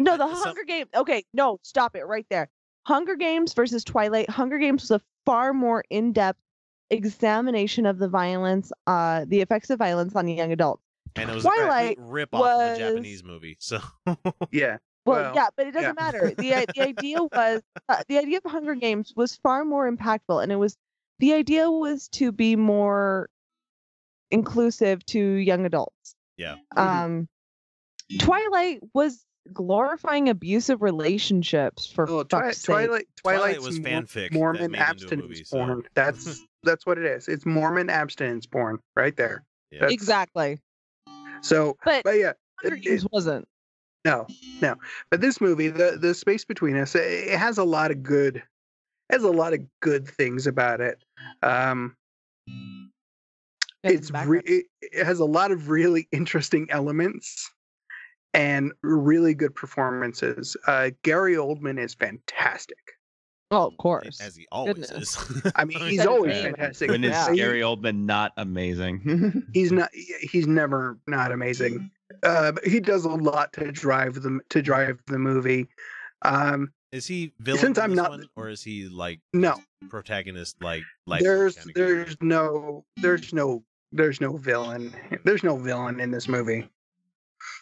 [0.00, 0.88] No, the uh, some- Hunger Games.
[0.94, 2.48] Okay, no, stop it right there.
[2.86, 4.30] Hunger Games versus Twilight.
[4.30, 6.38] Hunger Games was a far more in-depth
[6.90, 10.82] examination of the violence, uh, the effects of violence on young adults.
[11.16, 13.56] And it was Twilight a rip off of was- the Japanese movie.
[13.60, 13.80] So
[14.52, 14.78] Yeah.
[15.04, 16.02] Well, Well, yeah, but it doesn't yeah.
[16.02, 16.32] matter.
[16.36, 20.52] the The idea was uh, the idea of Hunger Games was far more impactful, and
[20.52, 20.76] it was
[21.18, 23.28] the idea was to be more
[24.30, 26.14] inclusive to young adults.
[26.36, 26.56] Yeah.
[26.76, 26.78] Mhm.
[26.78, 27.28] Um,
[28.18, 32.66] Twilight was glorifying abusive relationships for Oh, Twi- fuck's sake.
[32.66, 35.82] Twilight, Twilight was Mor- fanfic Mormon made into a abstinence movie, so- porn.
[35.94, 37.28] That's that's what it is.
[37.28, 39.44] It's Mormon abstinence porn right there.
[39.70, 39.86] Yeah.
[39.90, 40.58] Exactly,
[41.42, 42.32] So, but but yeah,
[42.64, 43.46] it- it- wasn't.
[44.04, 44.26] no,
[44.62, 44.76] no.
[45.10, 48.42] But this movie, the the space between us, it, it has a lot of good,
[49.10, 51.02] has a lot of good things about it.
[51.42, 51.94] Um,
[53.84, 57.50] it's some re- it, it has a lot of really interesting elements
[58.34, 60.56] and really good performances.
[60.66, 62.76] Uh, Gary Oldman is fantastic.
[63.50, 64.20] oh, of course.
[64.20, 65.30] as he always Goodness.
[65.30, 65.52] is.
[65.56, 66.54] I mean, he's always name.
[66.54, 66.90] fantastic.
[66.90, 67.30] When is Yeah.
[67.30, 69.42] He- Gary Oldman not amazing?
[69.54, 71.90] he's not he's never not amazing
[72.22, 75.68] uh he does a lot to drive the to drive the movie
[76.22, 79.56] um is he villain Since I'm not- one, or is he like no
[79.90, 83.62] protagonist like like there's there's no there's no
[83.92, 84.92] there's no villain
[85.24, 86.66] there's no villain in this movie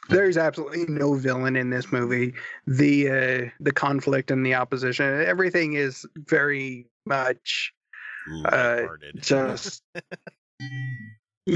[0.09, 2.33] there's absolutely no villain in this movie
[2.67, 7.73] the uh the conflict and the opposition everything is very much
[8.29, 9.21] lighthearted?
[9.23, 9.83] just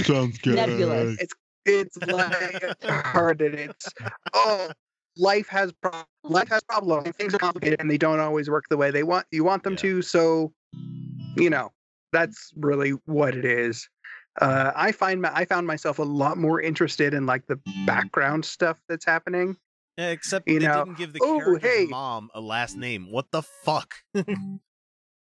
[0.02, 1.18] Sounds Nebulous.
[1.66, 3.54] it's lighthearted.
[3.54, 3.88] It's
[4.34, 4.68] oh,
[5.16, 7.10] life has pro- life has problems.
[7.16, 9.72] Things are complicated, and they don't always work the way they want you want them
[9.72, 9.78] Yeah.
[9.78, 10.02] to.
[10.02, 10.52] So,
[11.36, 11.72] you know,
[12.12, 13.88] that's really what it is.
[14.40, 18.44] Uh, I find my, I found myself a lot more interested in like the background
[18.44, 19.56] stuff that's happening.
[19.96, 23.10] Yeah, Except you they know, didn't give the "Oh, character's hey." mom a last name.
[23.10, 23.94] What the fuck?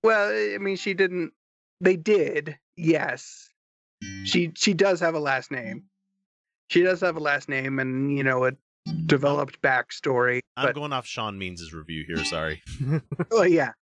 [0.03, 1.31] Well, I mean, she didn't.
[1.79, 3.49] They did, yes.
[4.23, 5.83] She she does have a last name.
[6.69, 8.53] She does have a last name, and you know a
[9.05, 10.39] developed backstory.
[10.57, 12.23] I'm But going off Sean Means' review here.
[12.25, 12.63] Sorry.
[13.29, 13.73] well, yeah,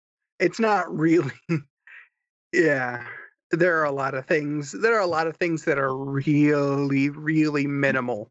[0.40, 1.30] it's not really.
[2.52, 3.06] yeah,
[3.50, 4.72] there are a lot of things.
[4.72, 8.30] There are a lot of things that are really, really minimal.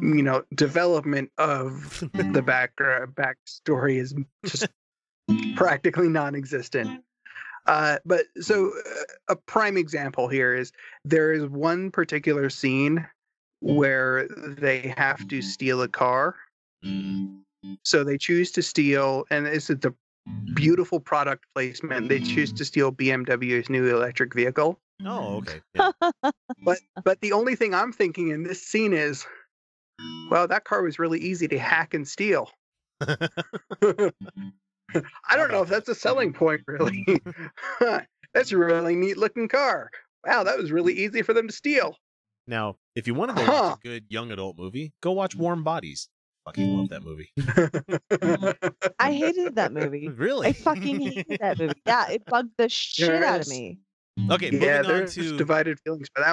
[0.00, 4.12] You know, development of the back backstory is
[4.44, 4.66] just
[5.56, 7.04] practically non-existent.
[7.66, 10.72] Uh, but so uh, a prime example here is
[11.04, 13.06] there is one particular scene
[13.60, 16.34] where they have to steal a car.
[16.84, 17.40] Mm.
[17.82, 19.94] So they choose to steal, and is the
[20.54, 22.08] beautiful product placement.
[22.08, 24.78] They choose to steal BMW's new electric vehicle.
[25.04, 25.60] Oh, okay.
[25.74, 25.92] Yeah.
[26.64, 29.24] But but the only thing I'm thinking in this scene is,
[30.30, 32.50] well, that car was really easy to hack and steal.
[33.00, 34.10] I
[35.36, 37.04] don't know if that's a selling point, really.
[38.34, 39.90] that's a really neat looking car.
[40.26, 41.96] Wow, that was really easy for them to steal.
[42.46, 43.62] Now, if you want to go Huh.
[43.62, 46.08] watch a good young adult movie, go watch Warm Bodies.
[46.48, 47.28] Fucking love that movie.
[48.98, 50.08] I hated that movie.
[50.16, 50.46] really?
[50.48, 51.74] I fucking hated that movie.
[51.84, 53.80] Yeah, it bugged the shit out of me.
[54.30, 56.32] Okay, moving yeah, on there's to divided feelings for that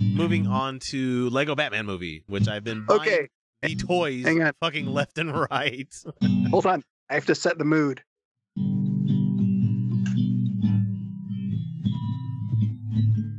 [0.00, 0.14] one.
[0.16, 3.28] moving on to Lego Batman movie, which I've been buying Okay,
[3.62, 4.52] the toys hang on.
[4.60, 5.94] fucking left and right.
[6.50, 6.82] hold on.
[7.08, 8.02] I have to set the mood.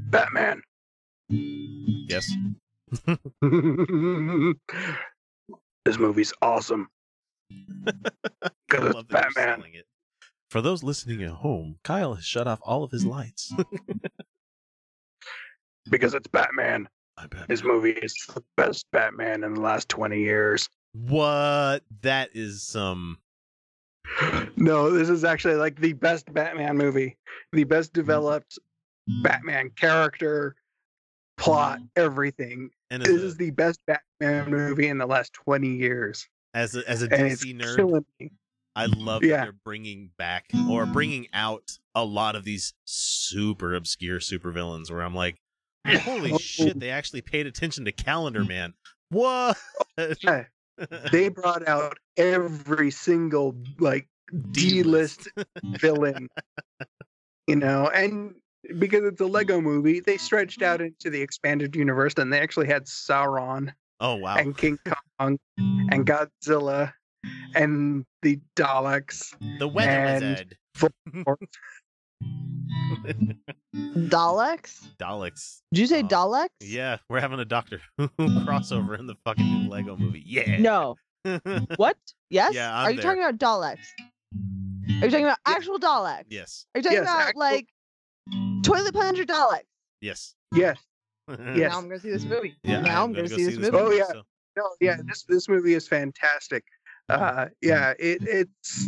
[0.10, 0.62] Batman.
[1.30, 2.32] yes.
[5.88, 6.90] This movie's awesome.
[8.70, 9.64] Because it's Batman.
[9.74, 9.86] it.
[10.50, 13.54] For those listening at home, Kyle has shut off all of his lights.
[15.90, 16.90] Because it's Batman.
[17.18, 17.48] I bet.
[17.48, 20.68] This movie is the best Batman in the last 20 years.
[20.92, 21.84] What?
[22.02, 23.20] That is some.
[24.58, 27.16] No, this is actually like the best Batman movie.
[27.54, 27.94] The best mm.
[27.94, 28.60] developed
[29.24, 30.58] Batman character,
[31.38, 31.88] plot, mm.
[31.96, 32.72] everything.
[32.90, 36.28] And This as is the best Batman movie in the last 20 years.
[36.54, 38.04] as a, as a DC nerd.
[38.76, 39.38] I love Yeah.
[39.38, 44.92] that they're bringing back or bringing out a lot of these super obscure supervillains.
[44.92, 45.38] Where I'm like,
[45.88, 46.38] holy Oh.
[46.38, 48.48] shit, they actually paid attention to Calendar mm.
[48.50, 48.74] Man.
[49.10, 49.58] What?
[49.98, 50.46] Oh, yeah.
[51.12, 54.08] They brought out every single like
[54.52, 55.28] D-list
[55.64, 56.28] villain.
[57.48, 58.36] You know, and
[58.80, 62.68] because it's a Lego movie, they stretched out into the expanded universe and they actually
[62.68, 64.36] had Sauron Oh wow.
[64.38, 64.78] and King
[65.20, 66.94] Kong and Godzilla
[67.56, 69.34] and the Daleks.
[69.60, 70.58] The weather and wizard.
[73.76, 74.88] Daleks?
[74.98, 75.62] Daleks.
[75.74, 76.48] Did you say Oh, Daleks?
[76.62, 80.24] Yeah, we're having a Doctor Who crossover in the fucking new Lego movie.
[80.26, 80.58] Yeah.
[80.58, 80.96] No.
[81.76, 81.98] What?
[82.30, 82.54] Yes?
[82.54, 83.16] Yeah, Are I'm you there.
[83.16, 83.86] talking about Daleks?
[85.02, 86.24] Are you talking about actual Daleks?
[86.30, 86.66] Yes.
[86.74, 87.68] Are you talking Yes, about actual- like
[88.68, 89.64] toilet plunger Daleks?
[90.02, 90.36] Yes.
[90.54, 90.78] Yes.
[91.30, 91.74] Yes.
[91.74, 92.56] Now I'm gonna see this movie.
[92.64, 92.80] Yeah.
[92.80, 93.76] now I'm gonna gonna see this movie.
[93.78, 94.06] Oh, yeah.
[94.06, 94.24] so-
[94.56, 95.10] No, yeah, mm-hmm.
[95.10, 96.64] this this movie is fantastic.
[97.12, 97.40] Mm-hmm.
[97.40, 98.24] Uh, yeah, mm-hmm.
[98.24, 98.88] it it's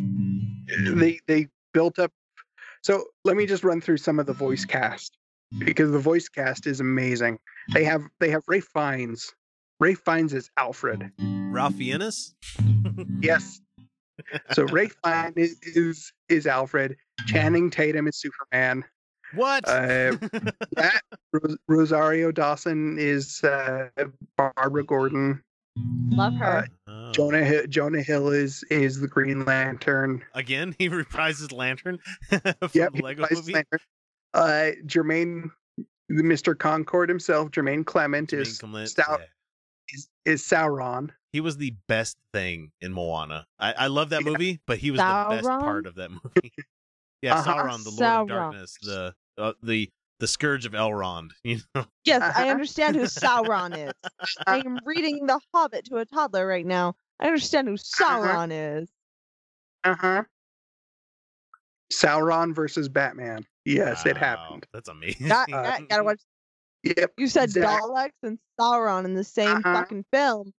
[0.96, 2.14] they they built up.
[2.82, 5.18] So let me just run through some of the voice cast
[5.58, 7.40] because the voice cast is amazing.
[7.74, 9.34] They have they have Ray Fiennes.
[9.82, 11.12] Ray Fiennes is Alfred.
[11.20, 12.36] Ralph Fiennes?
[13.22, 13.60] Yes.
[14.54, 16.96] So Ray Fiennes is, is is Alfred.
[17.28, 18.86] Channing Tatum is Superman.
[19.36, 19.68] What?
[19.68, 20.16] Uh,
[20.76, 23.90] that Ros- Rosario Dawson is uh,
[24.38, 25.44] Barbara Gordon.
[26.10, 26.68] Love her.
[26.88, 27.12] Oh.
[27.12, 30.24] Jonah Hill, Jonah Hill is is the Green Lantern.
[30.34, 32.42] Again, he reprises Lantern from
[32.74, 33.54] Yep, the Lego movie.
[33.54, 33.80] Lantern.
[34.34, 36.58] Uh, Jermaine, the Mr.
[36.58, 39.26] Concord himself, Jermaine Clement Jermaine is Clement, Stout yeah.
[39.94, 41.10] is, is Sauron.
[41.32, 43.46] He was the best thing in Moana.
[43.60, 46.52] I, I love that movie, but he was the best part of that movie.
[47.22, 47.54] Yeah, Uh-huh.
[47.54, 48.22] Sauron, the Lord Sauron.
[48.22, 51.30] of Darkness, the uh, the the scourge of Elrond.
[51.44, 52.52] You know, Yes, I Uh-huh.
[52.52, 53.94] understand who Sauron is.
[54.48, 56.96] I am reading The Hobbit to a toddler right now.
[57.20, 58.90] I understand who Sauron is.
[59.84, 60.24] Uh huh.
[61.92, 63.46] Sauron versus Batman.
[63.66, 64.66] Yes, it happened.
[64.74, 65.28] That's amazing.
[65.28, 66.22] Got, got, gotta watch.
[66.84, 67.14] Yep.
[67.18, 69.74] You said Zach- Daleks and Sauron in the same Uh-huh.
[69.74, 70.54] fucking film.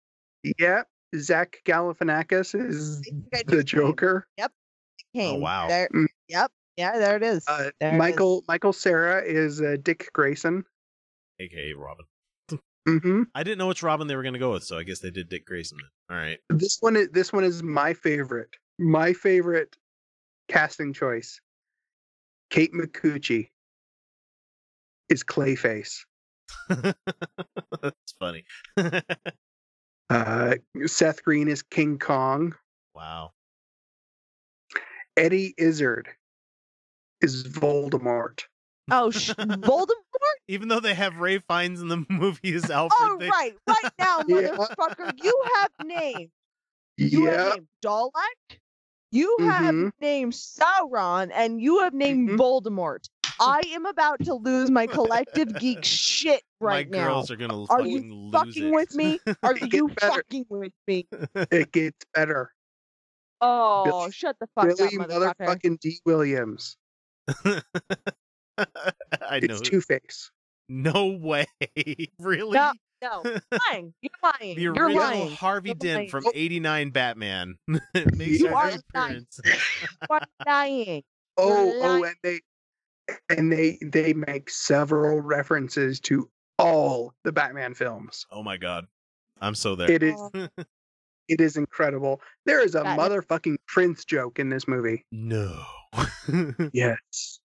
[0.59, 0.87] Yep.
[1.17, 3.01] Zach Galifianakis is
[3.35, 4.27] I the just- Joker.
[5.15, 5.41] Came.
[5.41, 5.67] wow.
[5.69, 5.89] There.
[6.31, 6.51] Yep.
[6.77, 7.45] Yeah, there it is.
[7.49, 7.99] Uh, There it is.
[7.99, 10.65] Michael Michael Cera is uh, Dick Grayson.
[11.41, 12.07] AKA Robin.
[12.87, 15.01] hmm I didn't know which Robin they were going to go with, so I guess
[15.01, 15.79] they did Dick Grayson.
[16.11, 16.39] All right.
[16.49, 18.51] This one is this one is my favorite.
[18.79, 19.77] My favorite
[20.49, 21.41] casting choice.
[22.51, 23.51] Kate Micucci
[25.09, 25.99] is Clayface.
[26.69, 28.45] That's funny.
[30.09, 32.53] Uh, Seth Green is King Kong.
[32.97, 33.31] wow.
[35.17, 36.09] Eddie Izzard
[37.21, 38.41] is Voldemort.
[38.91, 39.95] oh, sh- Voldemort?
[40.49, 43.55] Even though they have Ralph Fiennes in the movie as Alfred, Oh, they- right.
[43.67, 44.49] Right now, Yeah.
[44.57, 45.13] motherfucker.
[45.23, 46.31] You have named.
[46.97, 48.59] You have Yeah, named Dalek.
[49.13, 49.91] You have Mhm.
[50.01, 52.37] named Sauron, and you have named Mhm.
[52.37, 53.09] Voldemort.
[53.41, 57.09] I am about to lose my collective geek shit right my now.
[57.09, 58.75] girls are gonna Are fucking you lose fucking it.
[58.75, 59.19] with me?
[59.43, 60.13] Are you better.
[60.13, 61.09] fucking with me?
[61.51, 62.53] it gets better.
[63.41, 65.35] Oh, Billy- shut the fuck Billy up, motherfucker.
[65.39, 66.01] motherfucking D.
[66.05, 66.77] Williams.
[68.59, 69.55] I know.
[69.55, 70.31] It's Two Face.
[70.69, 71.47] No way.
[72.21, 72.53] really?
[72.53, 73.41] No, no, You're
[73.71, 73.95] lying.
[74.03, 74.57] You're lying.
[74.57, 75.31] The You're original lying.
[75.33, 76.09] Harvey You're Dent lying.
[76.11, 76.33] from Oh.
[76.35, 79.27] '89 Batman makes You a are first lying.
[79.35, 79.41] appearance.
[79.45, 81.03] You're lying.
[81.37, 82.41] Oh, You're oh, and they
[83.31, 88.27] and they they make several references to all the Batman films.
[88.31, 88.87] oh my god,
[89.41, 89.91] I'm so there.
[89.91, 90.21] It is
[91.31, 92.21] it is incredible.
[92.45, 93.11] There is a Batman.
[93.11, 95.05] motherfucking Prince joke in this movie.
[95.11, 95.63] no.
[96.73, 97.41] Yes.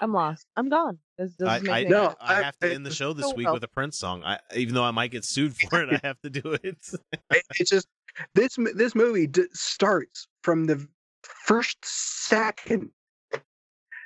[0.00, 0.46] I'm lost.
[0.56, 0.98] I'm gone.
[1.16, 2.14] This doesn't I, I, No.
[2.20, 3.54] I I- have to end the show this so week well.
[3.54, 4.22] with a Prince song.
[4.24, 6.62] I, even though I might get sued for it, I have to do it.
[7.32, 7.88] It- it's just
[8.34, 10.86] this this movie d- starts from the
[11.22, 12.90] first second.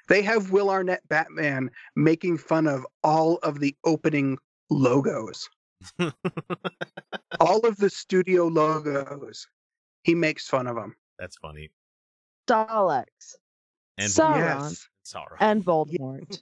[0.09, 4.39] They have Will Arnett Batman making fun of all of the opening
[4.71, 5.49] logos,
[7.41, 9.47] all of the studio logos.
[10.05, 10.97] He makes fun of them.
[11.19, 11.71] That's funny.
[12.49, 13.37] Daleks
[13.99, 14.71] And Sauron.
[14.71, 14.89] Yes.
[15.05, 15.37] Sauron.
[15.41, 16.41] and Voldemort.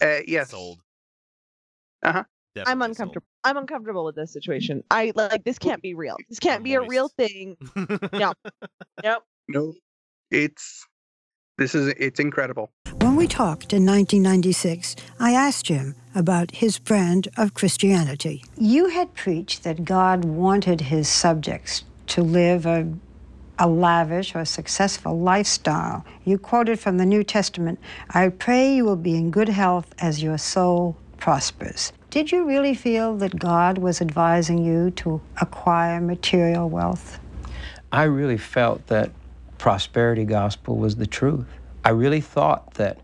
[0.00, 0.50] Uh, yes.
[0.50, 0.80] Sold.
[2.02, 2.18] Uh-huh.
[2.18, 3.26] I'm Definitely uncomfortable.
[3.44, 4.82] I'm uncomfortable with this situation.
[4.90, 6.16] I like this can't be real.
[6.28, 7.56] This can't I'm be a real thing.
[7.76, 8.12] sold.
[8.12, 8.32] No.
[9.02, 9.22] Nope.
[9.48, 9.74] No,
[10.30, 10.86] it's
[11.58, 12.72] this is it's incredible.
[13.10, 18.44] When we talked in 1996, I asked him about his brand of Christianity.
[18.56, 22.88] You had preached that God wanted his subjects to live a,
[23.58, 26.04] a lavish or successful lifestyle.
[26.24, 30.22] You quoted from the New Testament I pray you will be in good health as
[30.22, 31.92] your soul prospers.
[32.10, 37.18] Did you really feel that God was advising you to acquire material wealth?
[37.90, 39.10] I really felt that
[39.58, 41.48] prosperity gospel was the truth.
[41.84, 42.98] I really thought that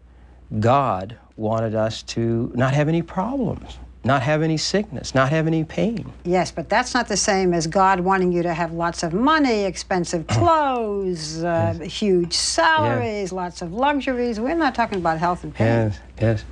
[0.61, 5.65] God wanted us to not have any problems, not have any sickness, not have any
[5.65, 6.13] pain.
[6.25, 9.65] Yes, but that's not the same as God wanting you to have lots of money,
[9.65, 14.39] expensive clothes, uh, huge salaries, lots of luxuries.
[14.39, 15.67] We're not talking about health and pain.
[15.67, 16.45] Yes, yes.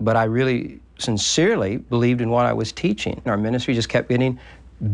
[0.00, 3.20] But I really sincerely believed in what I was teaching.
[3.26, 4.38] Our ministry just kept getting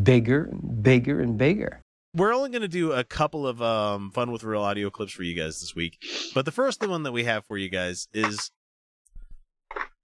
[0.03, 1.81] bigger and bigger and bigger.
[2.15, 5.23] We're only going to do a couple of um, fun with real audio clips for
[5.23, 6.03] you guys this week.
[6.35, 8.51] But the first one that we have for you guys is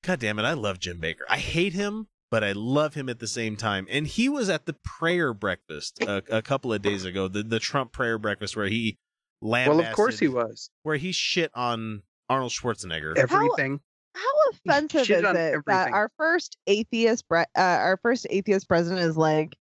[0.03, 1.23] God damn it, I love Jim Bakker.
[1.31, 3.87] I hate him, but I love him at the same time.
[3.91, 7.59] And he was at the prayer breakfast a, a couple of days ago, the, the
[7.59, 8.99] Trump prayer breakfast where he
[9.41, 9.79] lambasted.
[9.79, 10.69] Well, of course he was.
[10.83, 13.17] Where he shit on Arnold Schwarzenegger.
[13.17, 13.81] Everything.
[14.15, 19.17] How offensive is on it that our first atheist, uh, our first atheist president is
[19.17, 19.57] like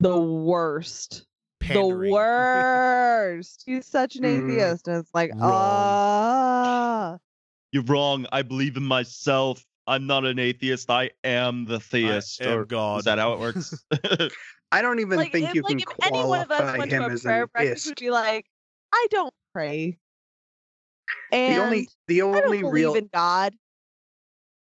[0.00, 1.24] the worst,
[1.60, 2.10] Pandering.
[2.10, 3.62] the worst.
[3.66, 4.50] He's such an Mm.
[4.50, 5.96] atheist, and it's like, Wrong.
[5.98, 7.18] ah,
[7.72, 8.26] You're wrong.
[8.32, 9.64] I believe in myself.
[9.86, 10.90] I'm not an atheist.
[10.90, 12.40] I am the theist.
[12.42, 12.98] am or God.
[13.00, 13.84] Is that how it works?
[14.72, 16.78] I don't even like think if, you like can if any one of us qualify
[16.78, 18.46] went to him a as prayer an breakfast, would be like,
[18.92, 19.98] I don't pray,
[21.32, 23.54] and The only the I don't only believe real in God.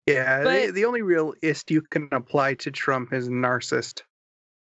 [0.06, 4.02] yeah the, the only real ist you can apply to Trump is narcissist.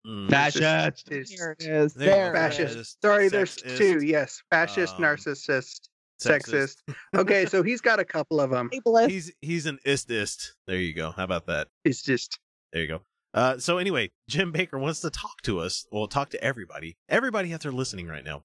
[0.05, 0.29] Mm.
[0.29, 1.11] Fascist.
[1.11, 1.93] Is- Here it is.
[1.93, 2.75] There There, fascist.
[2.77, 2.97] is.
[3.01, 3.77] Sorry, there's Sexist.
[3.77, 4.05] two.
[4.05, 5.89] Yes, fascist, Um, narcissist,
[6.21, 6.75] sexist.
[7.15, 8.69] Okay, so he's got a couple of them.
[9.07, 10.51] he's he's an istist.
[10.67, 11.11] There you go.
[11.11, 11.69] How about that?
[11.83, 12.37] It's just
[12.71, 13.01] There you go.
[13.33, 15.85] Uh, so anyway, Jim Bakker wants to talk to us.
[15.91, 16.95] Well, talk to everybody.
[17.09, 18.43] Everybody out there listening right now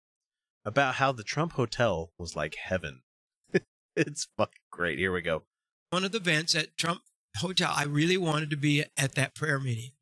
[0.64, 3.02] about how the Trump Hotel was like heaven.
[3.96, 4.98] it's fucking great.
[4.98, 5.44] Here we go.
[5.90, 7.02] one of the events at Trump
[7.36, 9.92] Hotel, I really wanted to be at that prayer meeting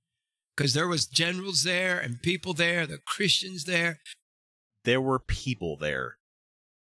[0.58, 4.00] because there was generals there and people there, the Christians there.
[4.84, 6.16] There were people there.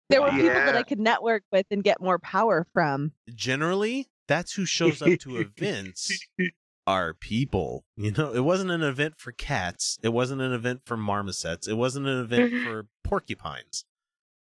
[0.10, 3.12] There were people that I could network with and get more power from.
[3.32, 6.12] Generally, that's who shows up to events.
[6.88, 7.84] Are people.
[7.96, 10.00] You know, it wasn't an event for cats.
[10.02, 11.68] It wasn't an event for marmosets.
[11.68, 13.86] It wasn't an event for porcupines.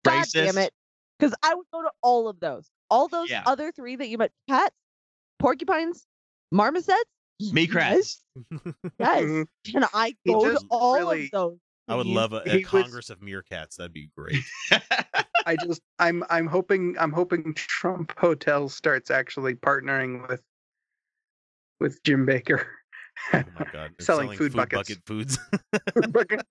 [0.04, 0.32] God Racist.
[0.34, 0.72] damn it.
[1.18, 2.70] Because I would go to all of those.
[2.88, 3.42] All those Yeah.
[3.44, 4.76] other three that you met cats,
[5.40, 6.06] porcupines,
[6.52, 7.02] marmosets.
[7.52, 8.22] Me crats.
[8.98, 9.22] Yes.
[9.24, 9.46] Mhm.
[9.64, 11.58] Can I He go to all really- of those?
[11.90, 12.14] I would please?
[12.16, 13.76] love a, a He was- Congress of meerkats.
[13.76, 14.44] That'd be great.
[15.46, 20.42] I just I'm I'm hoping I'm hoping Trump Hotel starts actually partnering with
[21.80, 22.64] with Jim Bakker.
[23.32, 23.90] Oh my god.
[23.96, 24.90] It's Selling food buckets.
[24.90, 25.38] bucket foods.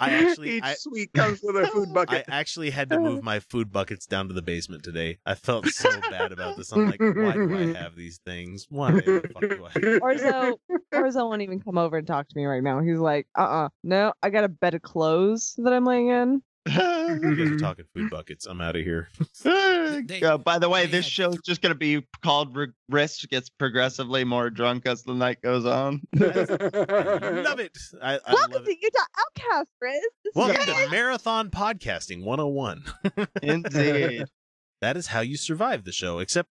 [0.00, 2.24] Bucket- I actually each I, suite comes with a food bucket.
[2.28, 5.18] I actually had to move my food buckets down to the basement today.
[5.26, 6.72] I felt so bad about this.
[6.72, 8.66] I'm like, why do I have these things?
[8.70, 9.70] Why the fuck do I?
[10.00, 10.56] Orzo,
[10.94, 12.80] Orzo won't even come over and talk to me right now.
[12.80, 16.42] He's like, uh uh no, I got a bed of clothes that I'm laying in.
[17.22, 18.46] You guys are talking food buckets.
[18.46, 19.08] I'm out of here.
[19.42, 22.68] They- Uh, by the way, they this had show's just going to be called Re-
[22.88, 26.02] Risk gets progressively more drunk as the night goes on.
[26.14, 27.76] I love it.
[28.00, 28.78] I, I Welcome love to it.
[28.80, 30.00] Utah Outcast, Riz.
[30.34, 30.84] Welcome great.
[30.84, 32.84] to Marathon Podcasting 101.
[33.42, 34.24] Indeed.
[34.80, 36.48] that is how you survive the show, except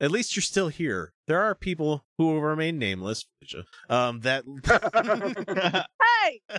[0.00, 1.12] at least you're still here.
[1.28, 3.26] There are people who will remain nameless.
[3.88, 4.44] Um, that
[6.22, 6.56] Hey, you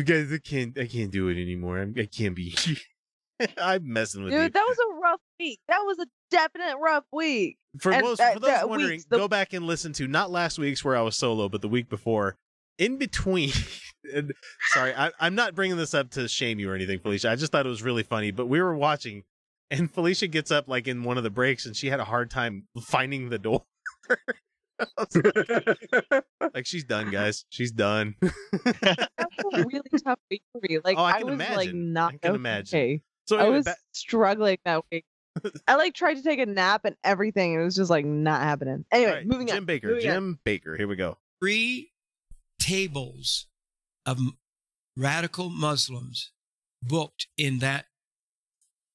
[0.00, 1.78] guys, I can't, I can't do it anymore.
[1.78, 2.54] I'm, I can't be.
[3.58, 4.40] I'm messing with you.
[4.40, 5.60] dude, that was a rough week.
[5.68, 7.58] That was a definite rough week.
[7.78, 10.58] For and those, for those wondering, weeks, the- go back and listen to not last
[10.58, 12.36] week's where I was solo, but the week before.
[12.78, 13.52] In between,
[14.14, 14.32] and
[14.72, 17.30] sorry, I, I'm not bringing this up to shame you or anything, Felicia.
[17.30, 18.30] I just thought it was really funny.
[18.30, 19.24] But we were watching,
[19.70, 22.30] and Felicia gets up like in one of the breaks, and she had a hard
[22.30, 23.64] time finding the door.
[24.98, 26.24] I was like,
[26.54, 27.44] like, she's done, guys.
[27.50, 28.14] She's done.
[28.62, 29.08] That
[29.44, 30.78] was a really tough week for me.
[30.84, 32.78] Like Oh, I I, can was like not I can imagine.
[32.78, 33.02] okay.
[33.26, 35.04] so I was ba- struggling that week.
[35.66, 37.54] I like tried to take a nap and everything.
[37.54, 38.84] It was just like not happening.
[38.92, 39.66] Anyway, all right, moving Jim on.
[39.66, 39.84] Bakker.
[39.84, 40.14] moving on.
[40.14, 40.76] Jim Bakker.
[40.76, 41.18] Here we go.
[41.40, 41.92] Three
[42.60, 43.46] tables
[44.06, 44.18] of
[44.96, 46.32] radical Muslims
[46.82, 47.86] booked in that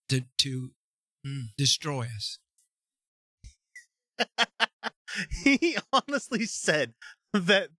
[0.10, 0.72] to, to
[1.26, 1.44] mm.
[1.58, 2.40] destroy us.
[5.44, 6.94] he honestly said
[7.34, 7.70] that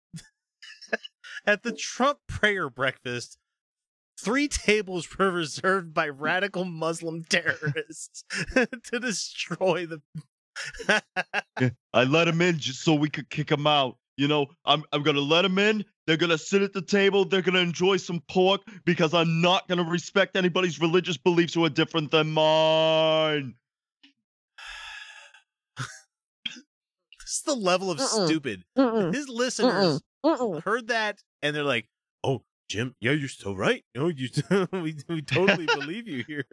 [1.47, 3.39] at the Trump prayer breakfast,
[4.19, 8.25] three tables were reserved by radical Muslim terrorists
[8.55, 10.03] to destroy the.
[11.95, 13.97] I let him in just so we could kick him out.
[14.17, 15.85] You know, I'm I'm gonna let him in.
[16.07, 17.25] They're gonna sit at the table.
[17.25, 21.71] They're gonna enjoy some pork because I'm not gonna respect anybody's religious beliefs who are
[21.71, 23.55] different than mine.
[27.31, 28.27] Is the level of Mm-mm.
[28.27, 28.65] stupid.
[28.77, 30.63] Mm-mm, His listeners mm-mm.
[30.63, 31.89] heard that and they're like,
[32.25, 33.85] "Oh, Jim, yeah, you're still right.
[33.95, 34.29] No, you,
[34.73, 36.45] we, we totally believe you here."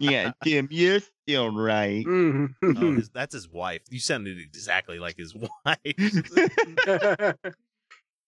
[0.00, 2.04] Yeah, Jim, you're still right.
[2.04, 2.54] Mhm.
[2.76, 3.82] Oh, his, that's his wife.
[3.90, 5.76] You sounded exactly like his wife.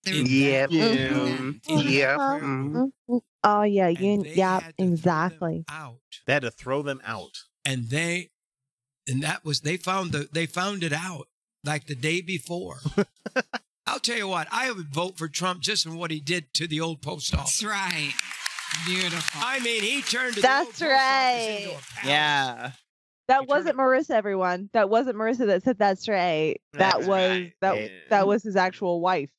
[0.04, 0.70] In Yep.
[0.70, 1.60] that- Mhm.
[1.66, 2.16] Yep.
[2.16, 2.92] prayer Mhm.
[3.44, 5.64] Oh yeah, you, they yeah, had to throw them exactly.
[5.68, 6.00] Out.
[6.26, 7.44] they had to throw them out.
[7.64, 8.30] and they
[9.08, 11.28] and that was they found the they found it out
[11.64, 12.78] like the day before
[13.86, 16.66] i'll tell you what i would vote for trump just in what he did to
[16.66, 18.12] the old post office That's right.
[18.86, 19.40] Beautiful.
[19.44, 22.04] i mean he turned to That's the old post office into right.
[22.04, 22.06] a.
[22.08, 22.70] Yeah.
[23.28, 24.68] That You turned wasn't Marissa, everyone.
[24.72, 26.60] That wasn't Marissa that said that's right.
[26.72, 27.52] That That's was right.
[27.60, 27.88] that Yeah.
[28.10, 29.30] that was his actual wife.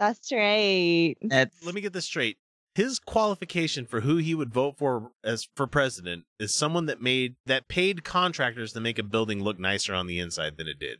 [0.00, 1.14] That's right.
[1.22, 2.38] That's Let me get this straight.
[2.74, 7.36] his qualification for who he would vote for as for president is someone that made
[7.44, 10.98] that paid contractors to make a building look nicer on the inside than it did.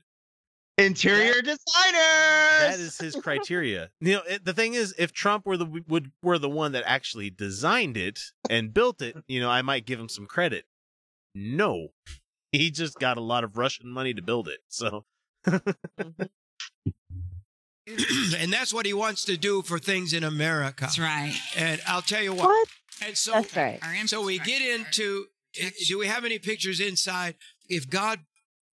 [0.78, 1.58] Interior designers.
[1.94, 3.90] That is his criteria.
[4.00, 6.84] you know, it, the thing is, if Trump were the would were the one that
[6.86, 8.20] actually designed it
[8.50, 10.66] and built it, you know, I might give him some credit.
[11.34, 11.88] No,
[12.52, 14.60] he just got a lot of Russian money to build it.
[14.68, 15.06] So
[15.46, 16.22] mm-hmm.
[18.38, 20.82] and that's what he wants to do for things in America.
[20.82, 21.34] That's right.
[21.56, 22.46] And I'll tell you what.
[22.46, 22.68] What?
[23.04, 23.80] And so, That's right.
[24.06, 25.26] So we get into.
[25.88, 27.36] Do we have any pictures inside?
[27.68, 28.20] If God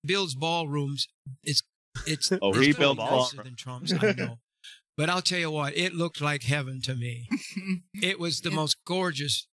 [0.06, 1.08] builds ballrooms,
[1.44, 1.62] it's
[2.06, 2.32] it's.
[2.32, 3.94] Oh, it's he gonna built be nicer than Trump's.
[3.94, 4.40] I know.
[4.96, 7.28] But I'll tell you what, it looked like heaven to me.
[8.02, 9.48] It was the most gorgeous,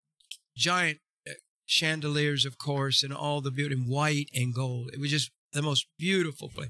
[0.55, 1.33] giant uh,
[1.65, 4.91] chandeliers, of course, and all the beauty, in white and gold.
[4.93, 6.69] It was just the most beautiful place.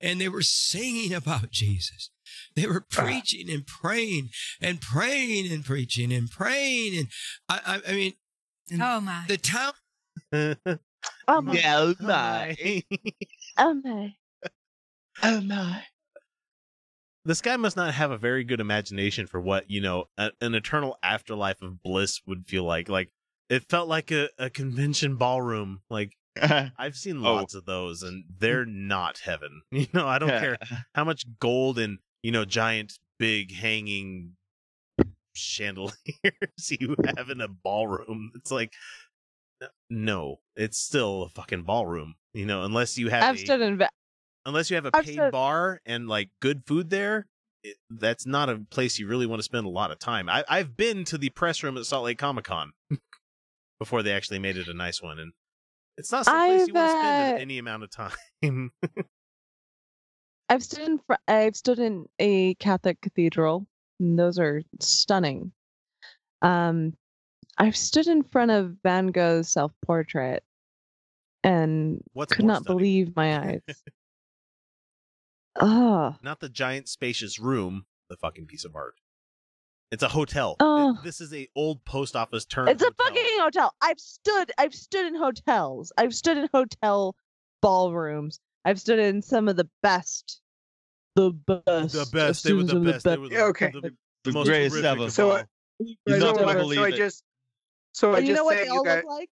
[0.00, 2.10] And they were singing about Jesus.
[2.56, 6.98] They were preaching and praying and praying and preaching and praying.
[6.98, 7.08] And
[7.48, 8.12] I, I, I mean,
[8.80, 9.24] Oh my.
[9.28, 9.72] the town.
[11.28, 11.52] Oh my.
[11.52, 12.82] Yeah, oh my.
[13.58, 14.14] Oh my.
[15.22, 15.82] Oh my.
[17.24, 20.54] this guy must not have a very good imagination for what you know a, an
[20.54, 22.88] eternal afterlife of bliss would feel like.
[22.88, 23.10] Like
[23.48, 25.80] it felt like a, a convention ballroom.
[25.90, 27.34] Like I've seen Oh.
[27.34, 28.26] lots of those, and mm.
[28.38, 29.62] they're not heaven.
[29.70, 30.58] You know, I don't care
[30.94, 34.32] how much gold and you know giant, big, hanging
[35.36, 35.94] chandeliers
[36.70, 38.32] you have in a ballroom.
[38.34, 38.72] It's like
[39.88, 42.14] no, it's still a fucking ballroom.
[42.34, 43.80] You know, unless you have I've a, stood in.
[44.46, 47.26] Unless you have a I've paid stood- bar and like good food there.
[47.62, 50.28] It, that's not a place you really want to spend a lot of time.
[50.28, 52.72] I, I've been to the press room at Salt Lake Comic Con
[53.78, 55.32] before they actually made it a nice one, and
[55.96, 58.70] it's not some place you I've, want to spend uh, any amount of time.
[60.50, 60.98] I've stood in.
[61.06, 63.66] Fr- I've stood in a Catholic cathedral.
[64.00, 65.52] And those are stunning.
[66.42, 66.94] Um,
[67.58, 70.42] I've stood in front of Van Gogh's self-portrait,
[71.44, 72.76] and What's could not stunning?
[72.78, 73.60] believe my eyes.
[75.60, 78.94] Oh, not the giant spacious room, the fucking piece of art.
[79.90, 80.56] It's a hotel.
[80.60, 80.98] Oh.
[81.04, 82.68] This is a old post office turned.
[82.70, 83.72] it's a fucking hotel.
[83.80, 84.50] I've stood.
[84.58, 85.92] I've stood in hotels.
[85.96, 87.14] I've stood in hotel
[87.62, 88.40] ballrooms.
[88.64, 90.40] I've stood in some of the best.
[91.14, 91.94] The best.
[91.94, 92.44] The best.
[92.44, 93.04] They were stood the best.
[93.04, 93.70] They were the, okay.
[93.72, 93.94] the, The
[94.24, 95.10] the most greatest ever.
[95.10, 95.44] So, uh,
[95.78, 97.22] You're so, not gonna uh, believe so I just
[97.92, 99.04] so I And you just know what they all guys.
[99.04, 99.30] look like?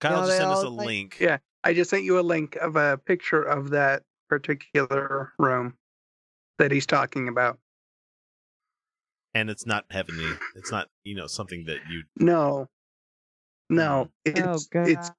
[0.00, 1.16] Kyle know, just sent us a like- link.
[1.20, 5.74] Yeah, I just sent you a link of a picture of that particular room
[6.58, 7.58] that he's talking about.
[9.34, 10.30] and it's not heavenly.
[10.56, 12.04] It's not you know something that you.
[12.16, 12.68] No,
[13.68, 14.88] no, it's Oh god.
[14.88, 15.10] it's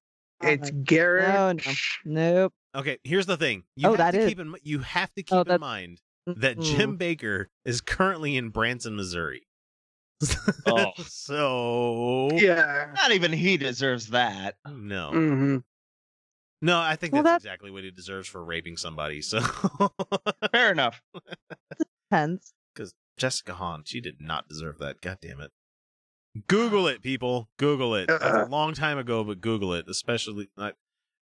[0.41, 1.99] it's garish.
[2.05, 2.33] No, no.
[2.41, 2.53] Nope.
[2.75, 3.63] Okay, here's the thing.
[3.75, 6.01] You Oh, have that to is- keep in you have to keep Oh, in mind
[6.25, 6.63] that Mm.
[6.63, 9.43] Jim Bakker is currently in Branson, Missouri.
[10.65, 10.91] Oh.
[11.07, 12.91] so Yeah.
[12.95, 14.55] Not even he deserves that.
[14.69, 15.57] no, hmm
[16.61, 19.21] no, I think Well, that's that- exactly what he deserves for raping somebody.
[19.21, 19.41] So,
[20.51, 21.01] Fair enough.
[22.11, 22.53] Depends.
[22.73, 25.01] because Jessica Hahn, she did not deserve that.
[25.01, 25.51] God damn it.
[26.47, 27.49] Google it, people.
[27.57, 28.07] Google it.
[28.07, 30.75] That's a long time ago, but Google it, especially not,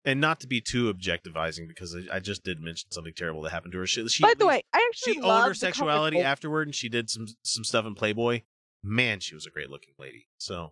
[0.05, 3.49] and not to be too objectivizing because I, I just did mention something terrible that
[3.51, 3.87] happened to her.
[3.87, 6.25] She, she By the way, I actually she owned her sexuality gold.
[6.25, 8.41] afterward and she did some some stuff in playboy
[8.81, 10.71] man she was a great looking lady so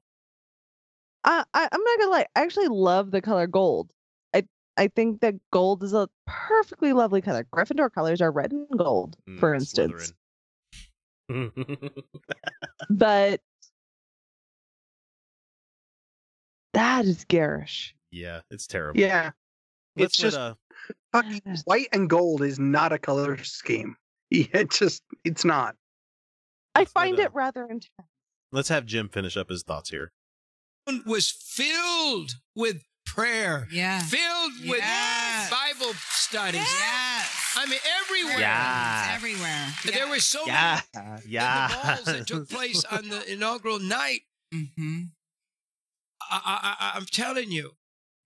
[1.25, 2.25] I, I I'm not gonna lie.
[2.37, 3.91] I actually love the color gold.
[4.77, 7.45] I I think that gold is a perfectly lovely color.
[7.53, 10.13] Gryffindor colors are red and gold, mm, for instance.
[12.89, 13.41] But
[16.73, 17.95] that is garish.
[18.11, 19.31] yeah it's terrible Yeah,
[19.97, 20.53] Let's it's just uh,
[21.11, 23.95] fucking white and gold is not a color scheme.
[24.29, 25.75] It just it's not.
[26.75, 27.89] I Let's find uh, it rather intense.
[28.51, 30.11] let's have jim finish up his thoughts here
[31.05, 32.83] was filled with
[33.21, 33.99] prayer, Yeah.
[34.03, 35.49] filled with Yes.
[35.49, 36.61] Bible studies.
[36.61, 37.53] Yes.
[37.55, 38.39] I mean, everywhere.
[38.39, 39.05] Yeah.
[39.05, 39.73] It's everywhere.
[39.85, 40.81] There were so Yeah.
[40.93, 44.21] many in the balls that took place on the inaugural night.
[44.53, 45.05] Mm-hmm.
[46.29, 47.71] I, I, I, I'm telling you,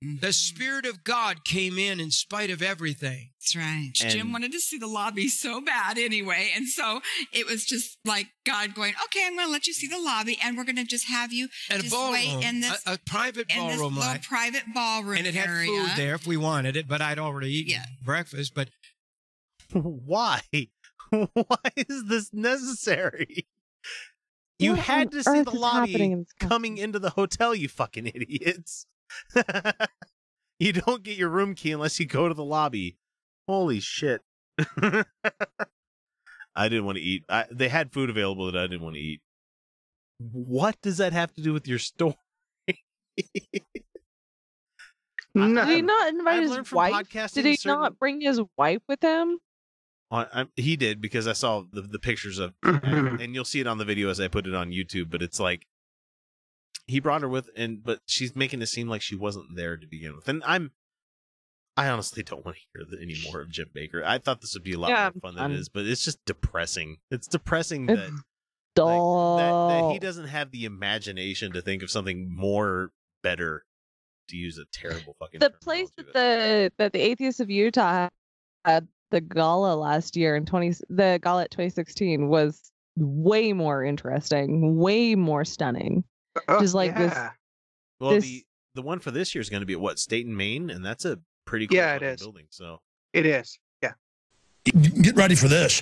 [0.01, 0.31] the mm-hmm.
[0.31, 3.29] Spirit of God came in in spite of everything.
[3.39, 3.91] That's right.
[4.01, 6.51] And- Jim wanted to see the lobby so bad anyway.
[6.55, 9.87] And so it was just like God going, okay, I'm going to let you see
[9.87, 12.61] the lobby and we're going to just have you And a just ballroom, wait in
[12.61, 15.67] this, a, a private in this ballroom, little like, private ballroom and it had area.
[15.67, 17.85] food there if we wanted it, but I'd already eaten Yeah.
[18.03, 18.53] breakfast.
[18.55, 18.69] But
[19.73, 20.41] why
[21.11, 23.47] why is this necessary
[24.57, 28.85] you What had to see the lobby in coming into the hotel you fucking idiots
[30.59, 32.97] you don't get your room key unless you go to the lobby
[33.47, 34.21] holy shit
[36.55, 39.01] i didn't want to eat I, they had food available that i didn't want to
[39.01, 39.21] eat
[40.31, 42.15] what does that have to do with your story?
[42.67, 42.77] Did
[45.67, 47.09] he not invite his wife?
[47.33, 49.39] Did he certain- not bring his wife with him?
[50.11, 53.67] On, I, he did because I saw the, the pictures of, and you'll see it
[53.67, 55.09] on the video as I put it on YouTube.
[55.09, 55.65] But it's like
[56.87, 59.87] he brought her with, and but she's making it seem like she wasn't there to
[59.87, 60.27] begin with.
[60.27, 60.71] And I'm,
[61.77, 64.03] I honestly don't want to hear the, any more of Jim Bakker.
[64.03, 65.85] I thought this would be a lot Yeah, more fun than I'm- it is, but
[65.85, 66.97] it's just depressing.
[67.09, 67.99] It's depressing It's
[68.75, 72.91] that, like, that that he doesn't have the imagination to think of something more
[73.23, 73.65] better.
[74.29, 78.07] To use a terrible fucking the place that the that the atheists of Utah
[78.63, 84.77] had the gala last year in twenty the gala at 2016 was way more interesting,
[84.77, 86.05] way more stunning.
[86.47, 87.13] Oh, Just like this-
[87.99, 90.25] Well, this- the the one for this year is going to be at what State
[90.25, 92.21] and Maine, and that's a pretty cool Yeah, it fucking is.
[92.21, 92.45] building.
[92.51, 92.79] So
[93.13, 93.59] It is.
[93.83, 93.91] Yeah.
[95.01, 95.81] Get ready for this.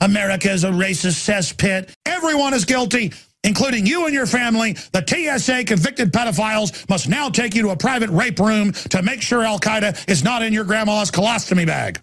[0.00, 1.92] America is a racist cesspit.
[2.06, 3.12] Everyone is guilty,
[3.42, 4.74] including you and your family.
[4.92, 9.20] The TSA convicted pedophiles must now take you to a private rape room to make
[9.22, 12.00] sure Al Qaeda is not in your grandma's colostomy bag.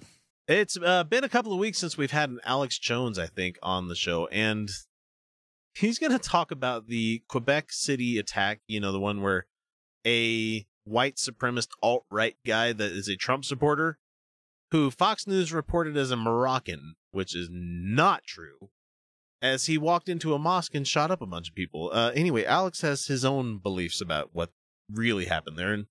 [0.49, 3.57] It's uh, been a couple of weeks since we've had an Alex Jones, I think,
[3.63, 4.69] on the show, and
[5.75, 8.61] he's going to talk about the Quebec City attack.
[8.67, 9.45] You know, the one where
[10.05, 13.97] a white supremacist alt right guy that is a Trump supporter,
[14.71, 18.69] who Fox News reported as a Moroccan, which is not true,
[19.41, 21.89] as he walked into a mosque and shot up a bunch of people.
[21.93, 24.51] Uh, anyway, Alex has his own beliefs about what
[24.91, 25.85] really happened there, and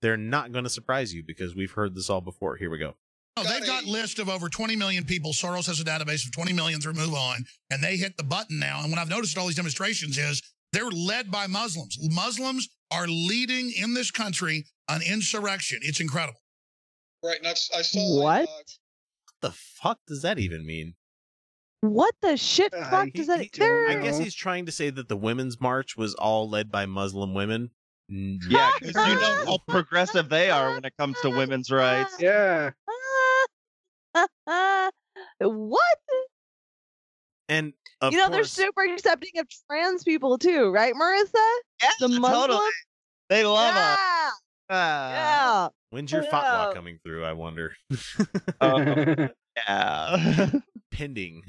[0.00, 2.56] they're not going to surprise you because we've heard this all before.
[2.56, 2.94] Here we go.
[3.36, 5.32] No, they've got list of over 20 million people.
[5.32, 8.58] Soros has a database of 20 million through Move On, and they hit the button
[8.58, 8.80] now.
[8.82, 11.96] And what I've noticed at all these demonstrations is they're led by Muslims.
[12.10, 15.78] Muslims are leading in this country an insurrection.
[15.82, 16.40] It's incredible.
[17.24, 18.42] Right, and I've, I saw What?
[18.48, 18.62] Uh,
[19.40, 20.94] the fuck does that even mean?
[21.80, 23.40] What the shit Uh, fuck he- does that?
[23.40, 26.70] he- there- I guess he's trying to say that the women's march was all led
[26.70, 27.70] by Muslim women.
[28.08, 32.14] Yeah, because you know how progressive they are when it comes to women's rights.
[32.20, 32.72] Yeah.
[35.38, 35.82] what?
[37.48, 41.56] And of you know they're super accepting of trans people too, right, Marissa?
[41.82, 42.70] Yeah, The totally.
[43.28, 43.92] They love yeah.
[44.28, 44.32] us.
[44.70, 45.68] Ah, yeah.
[45.90, 46.30] when's your Yeah.
[46.30, 47.24] fatwa coming through?
[47.24, 47.74] I wonder.
[48.60, 48.78] oh,
[49.68, 50.50] yeah.
[50.90, 51.42] Pending.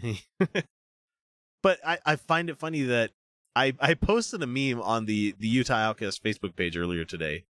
[1.61, 3.11] but I, I find it funny that
[3.55, 7.45] I, I posted a meme on the, the Utah Outcast Facebook page earlier today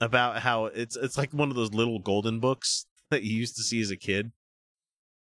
[0.00, 3.62] about how it's it's like one of those little golden books that you used to
[3.62, 4.32] see as a kid.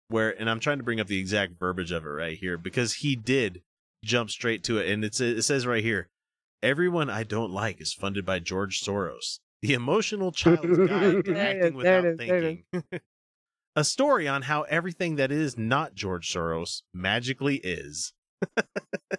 [0.07, 2.95] Where and I'm trying to bring up the exact verbiage of it right here because
[2.95, 3.61] he did
[4.03, 6.09] jump straight to it and it's it says right here
[6.63, 9.39] everyone I don't like is funded by George Soros.
[9.61, 12.63] The emotional child's guide to acting without it is, thinking.
[13.75, 18.13] a story on how everything that is not George Soros magically is.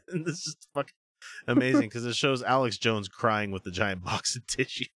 [0.08, 0.92] and this is fucking
[1.46, 4.88] amazing because it shows Alex Jones crying with the giant box of tissues.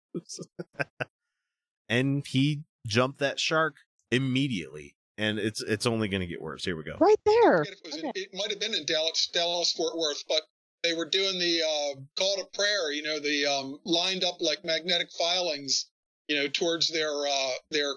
[1.89, 3.75] and he jumped that shark
[4.11, 4.95] immediately.
[5.19, 6.63] And it's it's only going to get worse.
[6.63, 6.95] Here we go.
[6.99, 7.63] Right there.
[7.63, 10.41] it, was in, it might have been in Dallas, Dallas, Fort Worth, but
[10.83, 12.91] they were doing the uh, call to prayer.
[12.91, 15.87] You know, the um, lined up like magnetic filings.
[16.27, 17.93] You know, towards their uh, their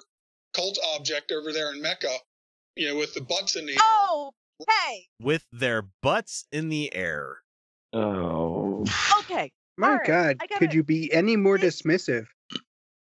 [0.55, 2.15] cult object over there in Mecca.
[2.77, 3.79] You know, with the butts in the air.
[3.83, 4.33] Oh,
[4.67, 5.09] hey.
[5.21, 7.39] With their butts in the air.
[7.93, 8.87] Oh.
[9.21, 9.53] Okay.
[9.77, 12.27] My All right, God, gotta- could you be any more dismissive?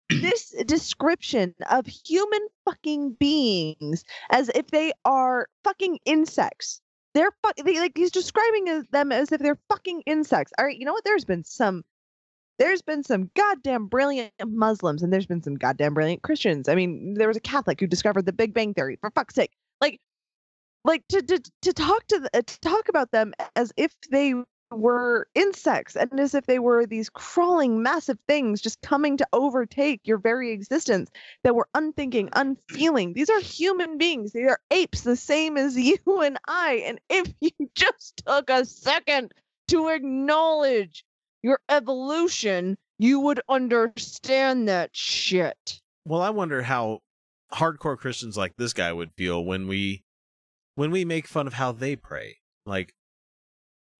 [0.09, 6.81] This description of human fucking beings as if they are fucking insects.
[7.13, 7.55] They're fuck.
[7.57, 10.51] They, like he's describing them as if they're fucking insects.
[10.57, 11.03] All right, you know what?
[11.05, 11.83] There's been some.
[12.59, 16.67] There's been some goddamn brilliant Muslims, and there's been some goddamn brilliant Christians.
[16.67, 18.97] I mean, there was a Catholic who discovered the Big Bang Theory.
[18.99, 19.99] For fuck's sake, like,
[20.83, 24.33] like to to to talk to the, to talk about them as if they
[24.71, 30.01] were insects and as if they were these crawling massive things just coming to overtake
[30.03, 31.09] your very existence
[31.43, 33.13] that were unthinking unfeeling.
[33.13, 34.31] These are human beings.
[34.31, 36.83] They are apes the same as you and i.
[36.85, 39.33] And if you just took a second
[39.69, 41.03] to acknowledge
[41.41, 45.81] your evolution you would understand that shit.
[46.05, 46.99] Well, I wonder how
[47.51, 50.03] hardcore Christians like this guy would feel when we
[50.75, 52.37] when we make fun of how they pray.
[52.65, 52.93] Like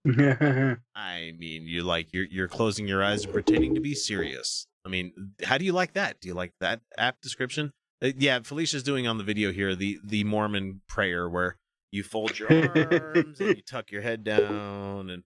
[0.95, 4.67] I mean, you like you're you're closing your eyes and pretending to be serious.
[4.85, 5.11] I mean,
[5.43, 6.19] how do you like that?
[6.21, 7.71] Do you like that app description?
[8.01, 11.57] Uh, yeah, Felicia's doing on the video here the the Mormon prayer where
[11.91, 15.23] you fold your arms and you tuck your head down and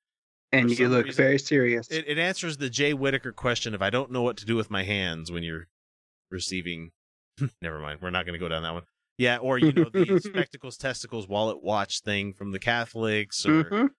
[0.51, 1.87] and you look reason- very serious.
[1.89, 4.71] it, it answers the Jay Whitaker question of I don't know what to do with
[4.71, 5.67] my hands when you're
[6.31, 6.91] receiving.
[7.61, 8.83] Never mind, we're not going to go down that one.
[9.19, 13.89] Yeah, or you know the spectacles, testicles, wallet, watch thing from the Catholics, or Mhm.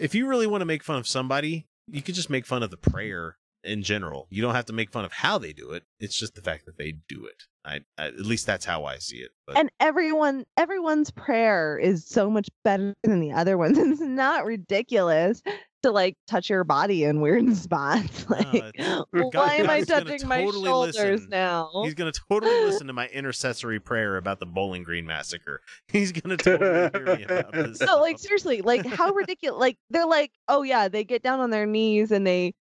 [0.00, 2.70] If you really want to make fun of somebody, you could just make fun of
[2.70, 4.26] the prayer in general.
[4.30, 5.84] You don't have to make fun of how they do it.
[5.98, 7.44] It's just the fact that they do it.
[7.68, 9.30] I, I at least that's how I see it.
[9.46, 13.78] But and everyone everyone's prayer is so much better than the other ones.
[13.88, 15.42] It's not ridiculous
[15.82, 18.26] to like touch your body in weird spots.
[18.38, 21.30] Like, God, why am I touching my totally shoulders listen.
[21.30, 21.70] now?
[21.84, 25.60] he's gonna totally listen to my intercessory prayer about the Bowling Green massacre.
[25.88, 27.80] He's gonna totally hear me about this.
[27.80, 29.58] no, like seriously, like how ridiculous!
[29.58, 32.54] Like they're like, oh yeah, they get down on their knees and they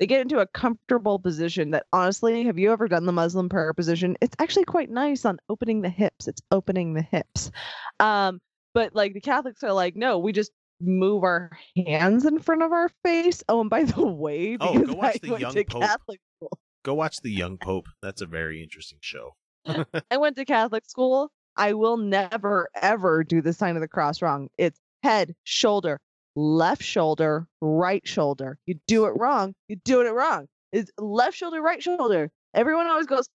[0.00, 1.70] they get into a comfortable position.
[1.70, 4.16] That honestly, have you ever done the Muslim prayer position?
[4.20, 6.26] It's actually quite nice on opening the hips.
[6.26, 7.52] It's opening the hips.
[8.00, 8.40] Um,
[8.74, 11.50] but like the Catholics are like, no, we just move our
[11.86, 13.44] hands in front of our face.
[13.48, 15.82] Oh, and by the way, Oh, go watch I the went Young to Pope.
[15.82, 16.58] Catholic school.
[16.82, 17.86] Go watch the Young Pope.
[18.02, 19.34] That's a very interesting show.
[20.10, 21.30] I went to Catholic school.
[21.56, 24.48] I will never ever do the sign of the cross wrong.
[24.56, 26.00] It's head, shoulder,
[26.36, 28.58] left shoulder, right shoulder.
[28.66, 30.46] You do it wrong, you doing it wrong.
[30.72, 32.30] It's left shoulder, right shoulder.
[32.54, 33.28] Everyone always goes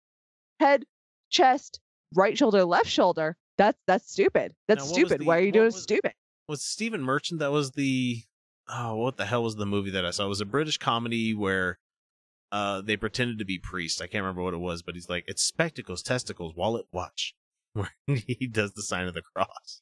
[0.60, 0.84] head,
[1.30, 1.80] chest,
[2.14, 3.36] right shoulder, left shoulder.
[3.58, 4.54] That's that's stupid.
[4.68, 5.20] That's Now, stupid.
[5.20, 6.12] the- Why are you doing was- stupid?
[6.48, 8.22] Was Stephen Merchant that was the
[8.68, 10.26] oh what the hell was the movie that I saw?
[10.26, 11.78] It was a British comedy where
[12.52, 14.00] uh they pretended to be priests.
[14.00, 17.34] I can't remember what it was, but he's like, It's spectacles, testicles, wallet, watch.
[17.74, 19.80] Where he does the sign of the cross.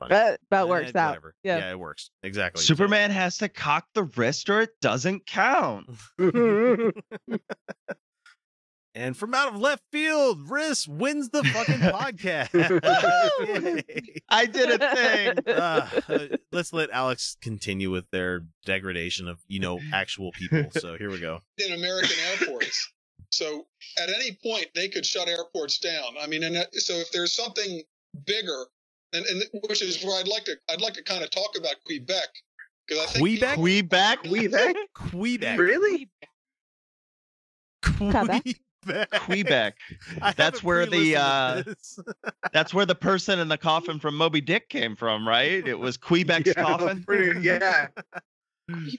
[0.00, 0.14] It's funny.
[0.14, 1.08] That that Eh, works out.
[1.10, 1.34] whatever.
[1.42, 1.58] Yeah.
[1.58, 2.10] yeah, it works.
[2.22, 2.62] Exactly.
[2.62, 5.90] Superman has to cock the wrist or it doesn't count.
[8.92, 12.50] And from out of left field, Riss wins the fucking podcast.
[14.28, 15.38] I did a thing.
[15.46, 20.72] Uh, uh, let's let Alex continue with their degradation of, you know, actual people.
[20.72, 21.40] So here we go.
[21.58, 22.92] in American airports.
[23.30, 23.68] So
[24.02, 26.14] at any point they could shut airports down.
[26.20, 27.82] I mean, and so if there's something
[28.26, 28.64] bigger,
[29.12, 31.74] and, and which is where I'd like to I'd like to kind of talk about
[31.86, 32.28] Quebec
[32.86, 33.54] because I think Quebec?
[33.56, 34.18] Quebec?
[34.24, 34.76] Quebec?
[34.94, 35.58] Quebec.
[35.58, 36.08] Really?
[37.84, 38.42] Quebec?
[39.26, 39.76] Quebec.
[40.36, 42.32] That's where the uh pre-listen to this.
[42.52, 45.66] that's where the person in the coffin from Moby Dick came from, right?
[45.66, 47.04] It was Queequeg's Yeah, coffin.
[47.06, 47.88] pretty- yeah.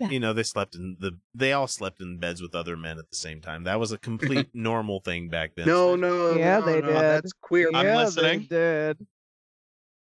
[0.10, 3.10] you know, they slept in the they all slept in beds with other men at
[3.10, 3.64] the same time.
[3.64, 5.66] That was a complete normal thing back then.
[5.66, 6.96] No, no, Yeah, no, they no, did.
[6.96, 7.72] That's queer.
[7.74, 8.42] I'm listening.
[8.50, 8.56] They
[8.96, 9.08] did.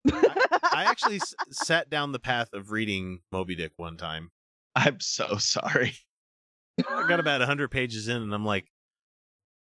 [0.12, 4.30] I actually s- sat down the path of reading Moby Dick one time.
[4.74, 5.94] I'm so sorry.
[6.78, 8.66] I got about 100 pages in and I'm like,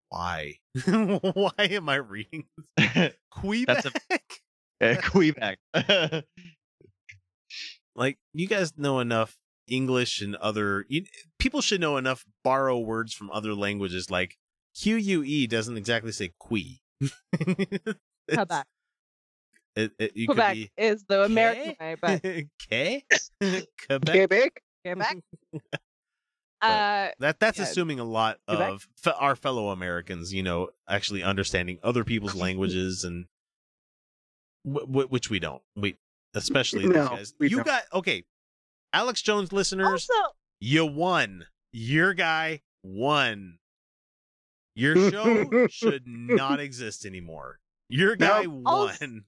[0.09, 0.55] why?
[0.85, 2.45] why am I reading
[2.77, 3.15] this?
[3.31, 3.85] Quebec?
[4.81, 5.59] Uh, Quebec.
[7.95, 9.37] like, you guys know enough
[9.69, 10.85] English and other.
[10.89, 11.05] You,
[11.39, 14.11] people should know enough borrow words from other languages.
[14.11, 14.37] Like,
[14.77, 16.83] QUE doesn't exactly say qui.
[18.29, 18.67] Quebec.
[19.77, 22.23] It, it, you could Quebec be is the American way, but
[22.69, 23.05] K?
[23.41, 24.13] Quebec?
[24.29, 24.63] Quebec?
[24.85, 25.17] Quebec.
[26.63, 27.65] Uh, That that's Yeah.
[27.65, 28.71] assuming a lot Quebec?
[28.71, 33.25] of fe- our fellow Americans, you know, actually understanding other people's languages and
[34.67, 35.63] w- w- which we don't.
[35.75, 35.97] We
[36.35, 37.33] especially these No, guys.
[37.39, 37.67] we You don't.
[37.67, 38.25] got okay.
[38.93, 41.47] Alex Jones listeners, also, you won.
[41.73, 43.57] Your guy won.
[44.75, 47.60] Your show should not exist anymore.
[47.91, 48.63] Oh, oh, your guy Nope.
[48.65, 49.25] Won.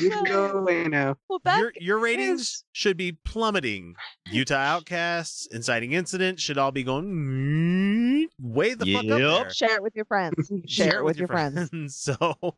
[0.00, 1.16] You can go also away now.
[1.28, 3.94] Quebec your your ratings is- should be plummeting.
[4.30, 9.50] Utah Outcasts, inciting incident should all be going way the fuck up there.
[9.50, 10.50] share it with your friends.
[10.66, 11.70] Share, it with your friends.
[11.96, 12.56] so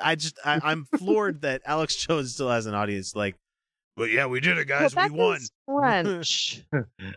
[0.00, 3.16] I just I, I'm floored that Alex Jones still has an audience.
[3.16, 3.36] Like,
[3.96, 4.92] but yeah, we did it, guys.
[4.92, 5.40] Quebec we won.
[5.66, 6.62] French.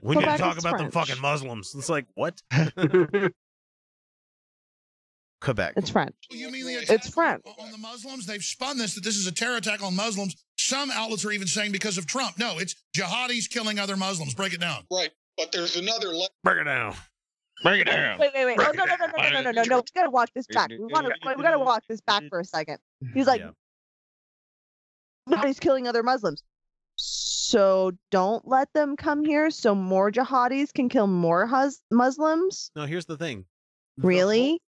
[0.01, 1.75] We need to talk is about them fucking Muslims.
[1.75, 2.41] It's like what?
[5.41, 5.73] Quebec.
[5.75, 6.15] it's French.
[6.31, 7.43] Oh, you mean the It's attack French.
[7.45, 8.25] on- on the Muslims?
[8.25, 10.35] They've spun this that this is a terror attack on Muslims.
[10.57, 12.37] Some outlets are even saying because of Trump.
[12.37, 14.33] No, it's jihadis killing other Muslims.
[14.35, 14.85] Break it down.
[14.91, 15.11] right.
[15.37, 16.95] But there's another le- Break it down.
[17.63, 18.19] Bring it down.
[18.19, 18.57] Wait, wait, wait.
[18.59, 19.77] Oh, no, no, no, no, no, no, no, no, no.
[19.77, 20.69] We gotta walk this back.
[20.69, 21.13] We want to.
[21.37, 22.79] We gotta walk this back for a second.
[23.13, 23.51] He's like, Yeah.
[25.27, 26.43] nobody's killing other Muslims.
[26.95, 29.49] So don't let them come here.
[29.51, 32.71] So more jihadis can kill more hus- Muslims.
[32.75, 33.45] No, here's the thing.
[33.97, 34.61] Really?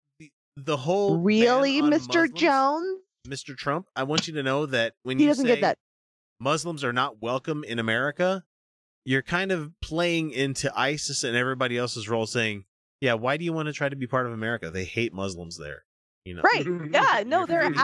[0.56, 1.90] Whole- the, the whole Really, Mr.
[1.90, 2.98] Muslims- Jones?
[3.28, 3.56] Mr.
[3.56, 5.78] Trump, I want you to know that when He you doesn't say get that.
[6.40, 8.44] Muslims are not welcome in America,
[9.06, 12.66] you're kind of playing into ISIS and everybody else's role, saying,
[13.00, 14.72] "Yeah, why do you want to try to be part of America?
[14.72, 15.86] They hate Muslims there."
[16.26, 16.66] You know, Right.
[16.92, 17.24] Yeah.
[17.28, 17.78] No, they're feeding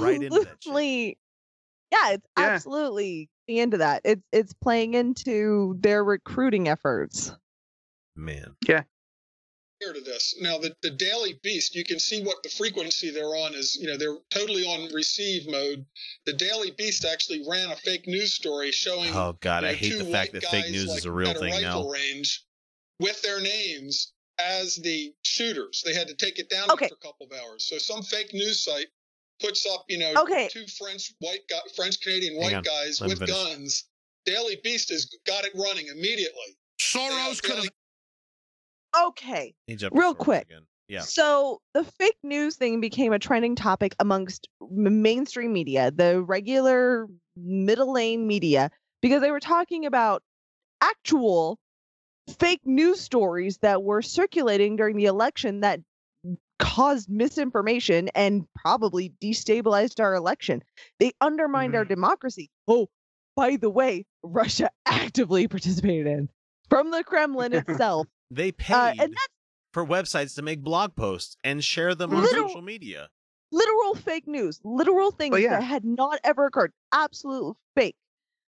[0.00, 1.18] right into absolutely.
[1.92, 2.44] Yeah, it's Yeah.
[2.44, 4.02] absolutely into that.
[4.04, 7.32] It's it's playing into their recruiting efforts.
[8.16, 8.56] man.
[9.80, 10.34] Prior to this.
[10.40, 13.76] Now, the, the Daily Beast, you can see what the frequency they're on is.
[13.80, 15.84] You know, they're totally on receive mode.
[16.26, 19.12] The Daily Beast actually ran a fake news story showing.
[19.14, 21.52] Oh God, you I hate the fact that fake news like, is a real thing
[21.52, 21.90] rifle now.
[21.90, 22.44] Range
[23.00, 25.82] with their names as the shooters.
[25.84, 26.86] They had to take it down Okay.
[26.86, 27.66] after a couple of hours.
[27.68, 28.86] So some fake news site
[29.40, 30.48] puts up, you know, Okay.
[30.50, 33.84] two French white guy, French Canadian white guys Let with guns.
[34.24, 36.56] Daily Beast has got it running immediately.
[36.80, 37.68] Soros could have.
[38.96, 39.54] Okay.
[39.92, 40.46] Real quick.
[40.46, 40.66] again.
[40.88, 41.00] Yeah.
[41.00, 47.92] So the fake news thing became a trending topic amongst mainstream media, the regular middle
[47.92, 48.70] lane media,
[49.02, 50.22] because they were talking about
[50.80, 51.58] actual
[52.38, 55.80] fake news stories that were circulating during the election that
[56.58, 60.62] caused misinformation and probably destabilized our election.
[60.98, 62.50] They undermined our democracy.
[62.66, 62.88] Oh,
[63.36, 66.28] by the way, Russia actively participated in
[66.68, 68.06] from the Kremlin itself.
[68.30, 69.28] They paid Uh, and that's
[69.72, 73.08] for websites to make blog posts and share them on Literal- social media.
[73.50, 75.50] literal fake news, literal things yeah.
[75.58, 77.96] that had not ever occurred, absolute fake.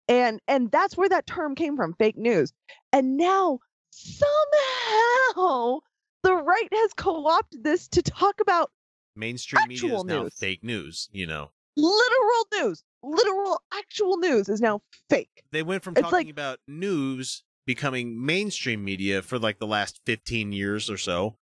[0.07, 2.53] And and that's where that term came from, fake news.
[2.91, 3.59] And now
[3.91, 5.79] somehow
[6.23, 8.71] the right has co-opted this to talk about
[9.15, 10.33] Mainstream media is Actual now news.
[10.39, 11.09] fake news.
[11.11, 12.83] You know, literal news.
[13.03, 15.43] Literal actual news is now fake.
[15.51, 19.99] they went from It's talking like- about news becoming mainstream media for like the last
[20.05, 21.37] 15 years or so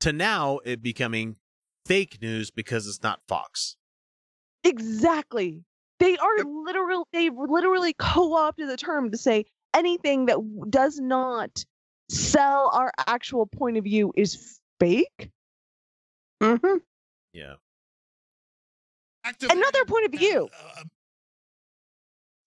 [0.00, 1.36] to now it becoming
[1.84, 3.76] fake news because it's not Fox.
[4.64, 5.62] Exactly.
[5.98, 11.64] They are literal they literally co-opted the term to say anything that does not
[12.08, 15.30] sell our actual point of view is fake.
[16.42, 16.76] Mm-hmm.
[17.32, 17.54] Yeah.
[19.50, 20.48] Another point of view.
[20.52, 20.84] It's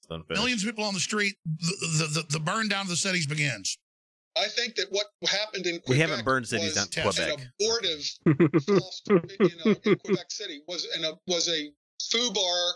[0.10, 0.39] unfinished.
[0.41, 1.36] Millions of people on the street.
[1.45, 3.78] The, the, the, the burn down of the cities begins.
[4.38, 7.39] I think that what happened in Quebec We haven't burned cities was on Quebec.
[7.39, 11.72] an abortive false in, uh, in Quebec City was and a, was a
[12.14, 12.72] FUBAR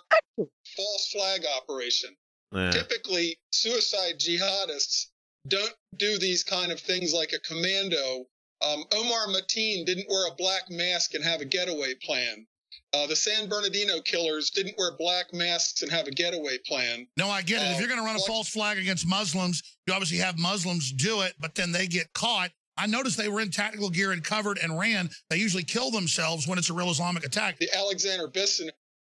[0.76, 2.10] false flag operation.
[2.52, 2.72] Yeah.
[2.72, 5.08] Typically, suicide jihadists
[5.48, 8.26] don't do these kind of things like a commando.
[8.66, 12.46] Um, Omar Mateen didn't wear a black mask and have a getaway plan.
[12.94, 17.08] Uh, the San Bernardino killers didn't wear black masks and have a getaway plan.
[17.18, 17.72] No, I get it.
[17.72, 20.92] if Uh, you're going to run a false flag against Muslims, you obviously have Muslims
[20.92, 22.52] do it, but then they get caught.
[22.78, 25.10] I noticed they were in tactical gear and covered and ran.
[25.30, 27.58] They usually kill themselves when it's a real Islamic attack.
[27.58, 28.70] The Alexander Bisson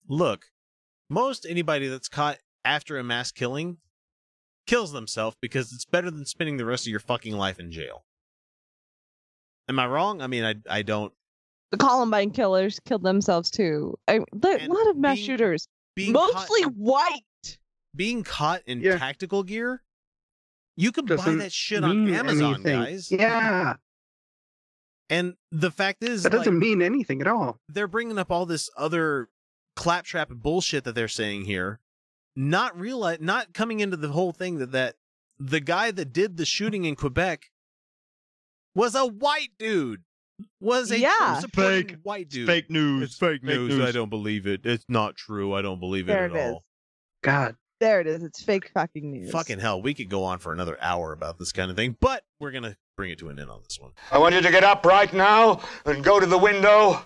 [0.07, 0.45] Look,
[1.09, 3.77] most anybody that's caught after a mass killing
[4.67, 8.05] kills themselves because it's better than spending the rest of your fucking life in jail.
[9.67, 10.21] Am I wrong?
[10.21, 11.11] I mean, I I don't.
[11.71, 13.97] The Columbine killers killed themselves too.
[14.07, 17.21] I, the, a lot of mass shooters, being mostly caught- white.
[17.95, 19.81] Being caught in tactical gear,
[20.75, 22.79] you can buy Doesn't that shit on Amazon, anything.
[22.83, 23.09] guys.
[23.11, 23.75] Yeah.
[25.09, 27.59] And the fact is, That doesn't like, mean anything at all.
[27.69, 29.29] they're bringing up all this other
[29.75, 31.79] claptrap bullshit that they're saying here,
[32.35, 34.95] not realize, not coming into the whole thing that that
[35.39, 37.49] the guy that did the shooting in Quebec
[38.73, 40.03] was a white dude.
[40.59, 41.15] Was a Yeah.
[41.17, 41.97] Trump-supporting Fake.
[42.03, 42.47] white dude.
[42.47, 43.03] fake news.
[43.03, 43.79] It's fake, Fake news.
[43.79, 44.61] I don't believe it.
[44.65, 45.53] It's not true.
[45.53, 46.51] I don't believe it at it is.
[46.53, 46.63] all.
[47.21, 47.55] God.
[47.81, 48.23] There it is.
[48.23, 49.31] It's fake fucking news.
[49.31, 52.23] Fucking hell, we could go on for another hour about this kind of thing, but
[52.39, 53.91] we're gonna bring it to an end on this one.
[54.11, 57.03] I want you to get up right now and go to the window,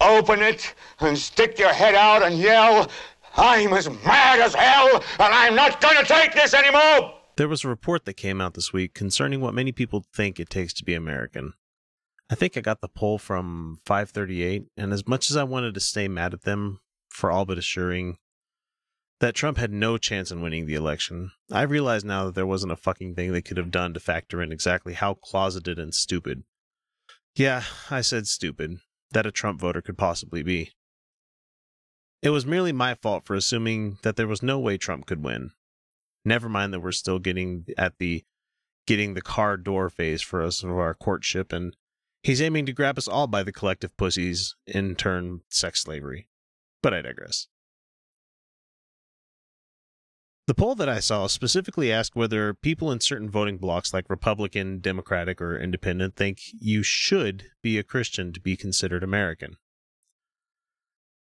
[0.00, 2.88] open it, and stick your head out and yell,
[3.36, 7.14] I'm as mad as hell, and I'm not going to take this anymore!
[7.36, 10.48] There was a report that came out this week concerning what many people think it
[10.50, 11.54] takes to be American.
[12.30, 15.80] I think I got the poll from 538, and as much as I wanted to
[15.80, 18.16] stay mad at them for all but assuring
[19.20, 22.72] that Trump had no chance in winning the election, I realize now that there wasn't
[22.72, 26.42] a fucking thing they could have done to factor in exactly how closeted and stupid.
[27.36, 28.78] Yeah, I said stupid,
[29.12, 30.72] that a Trump voter could possibly be.
[32.22, 35.50] It was merely my fault for assuming that there was no way Trump could win.
[36.24, 38.24] Never mind that we're still getting at the
[38.86, 41.76] getting the car door phase for us of our courtship, and
[42.22, 46.28] he's aiming to grab us all by the collective pussies, in turn, sex slavery.
[46.82, 47.48] But I digress.
[50.48, 54.80] The poll that I saw specifically asked whether people in certain voting blocks like Republican,
[54.80, 59.56] Democratic, or Independent think you should be a Christian to be considered American.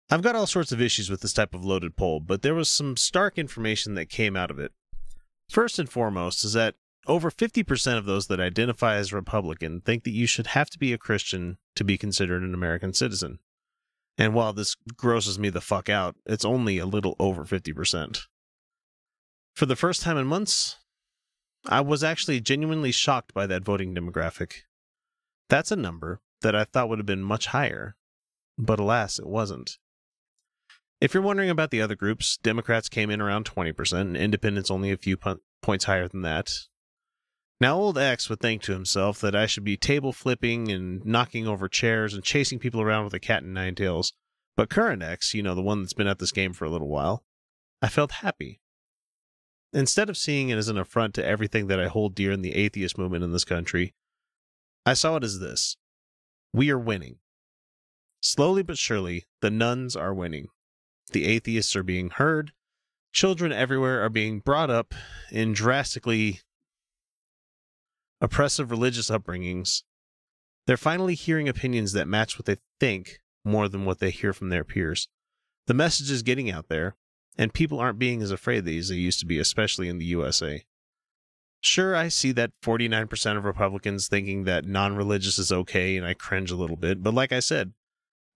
[0.10, 2.72] I've got all sorts of issues with this type of loaded poll, but there was
[2.72, 4.72] some stark information that came out of it.
[5.50, 6.76] First and foremost is that
[7.08, 10.94] over 50% of those that identify as Republican think that you should have to be
[10.94, 13.40] a Christian to be considered an American citizen.
[14.18, 18.22] And while this grosses me the fuck out, it's only a little over 50%.
[19.56, 20.78] For the first time in months,
[21.68, 24.62] I was actually genuinely shocked by that voting demographic.
[25.50, 27.96] That's a number that I thought would have been much higher,
[28.58, 29.78] but alas, it wasn't.
[31.00, 34.92] If you're wondering about the other groups, Democrats came in around 20%, and independents only
[34.92, 35.18] a few
[35.62, 36.52] points higher than that.
[37.62, 41.48] Now, old X would think to himself that I should be table flipping and knocking
[41.48, 44.14] over chairs and chasing people around with a cat and nine tails.
[44.58, 46.88] But current X, you know, the one that's been at this game for a little
[46.88, 47.24] while,
[47.80, 48.62] I felt happy.
[49.74, 52.56] Instead of seeing it as an affront to everything that I hold dear in the
[52.56, 53.94] atheist movement in this country,
[54.84, 55.78] I saw it as this
[56.52, 57.18] we are winning.
[58.24, 60.48] Slowly but surely, the nones are winning.
[61.12, 62.54] The atheists are being heard.
[63.14, 64.96] Children everywhere are being brought up
[65.32, 66.40] in drastically
[68.22, 69.84] oppressive religious upbringings.
[70.68, 74.50] They're finally hearing opinions that match what they think more than what they hear from
[74.50, 75.08] their peers.
[75.68, 76.96] The message is getting out there,
[77.38, 79.98] and people aren't being as afraid of these as they used to be, especially in
[79.98, 80.64] the USA.
[81.62, 86.14] Sure, I see that 49% of Republicans thinking that non religious is okay, and I
[86.14, 87.74] cringe a little bit, but like I said,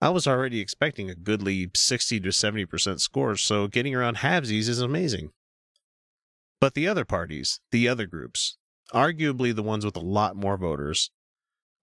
[0.01, 4.81] I was already expecting a goodly 60 to 70% score, so getting around halvesies is
[4.81, 5.31] amazing.
[6.59, 8.57] But the other parties, the other groups,
[8.93, 11.11] arguably the ones with a lot more voters,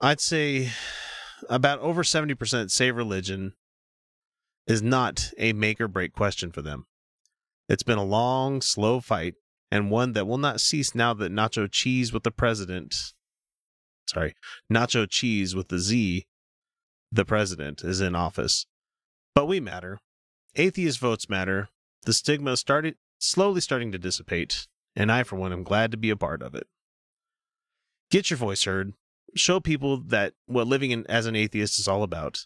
[0.01, 0.71] I'd say
[1.49, 3.55] about over 70% say religion
[4.67, 6.87] is not a make or break question for them.
[7.69, 9.35] It's been a long, slow fight,
[9.71, 13.13] and one that will not cease now that Nacho Cheese with the president,
[14.07, 14.35] sorry,
[14.71, 16.27] Nacho Cheese with the Z,
[17.11, 18.67] the president, is in office.
[19.35, 19.99] But we matter.
[20.55, 21.71] Atheist votes matter.
[22.03, 26.11] The stigma started slowly starting to dissipate, and I, for one, am glad to be
[26.11, 26.67] a part of it.
[28.13, 28.93] Get your voice heard.
[29.35, 32.45] Show people that what living in, as an atheist is all about.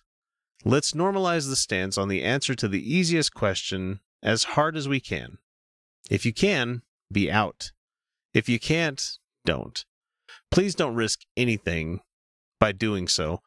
[0.64, 5.00] Let's normalize the stance on the answer to the easiest question as hard as we
[5.00, 5.38] can.
[6.08, 7.72] If you can, be out.
[8.32, 9.84] If you can't, don't.
[10.52, 11.98] Please don't risk anything
[12.60, 13.42] by doing so.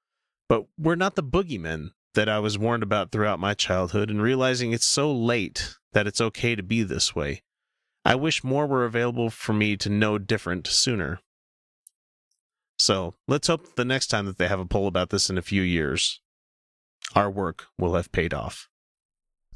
[0.50, 4.74] But we're not the boogeymen that I was warned about throughout my childhood, and realizing
[4.74, 7.44] it's so late that it's okay to be this way.
[8.04, 11.22] I wish more were available for me to know different sooner.
[12.80, 15.44] So let's hope the next time that they have a poll about this in a
[15.44, 16.22] few years,
[17.14, 18.70] our work will have paid off.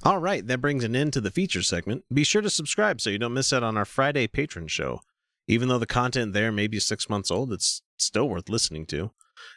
[0.03, 2.03] All right, that brings an end to the feature segment.
[2.13, 4.99] Be sure to subscribe so you don't miss out on our Friday patron show.
[5.47, 9.11] Even though the content there may be six months old, it's still worth listening to.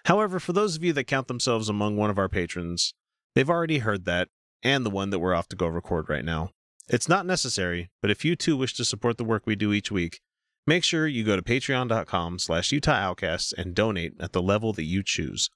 [0.05, 2.95] However, for those of you that count themselves among one of our patrons,
[3.35, 4.29] they've already heard that
[4.63, 6.51] and the one that we're off to go record right now.
[6.89, 9.91] It's not necessary, but if you too wish to support the work we do each
[9.91, 10.21] week,
[10.67, 14.85] make sure you go to patreon.com slash Utah Outcasts and donate at the level that
[14.85, 15.51] you choose.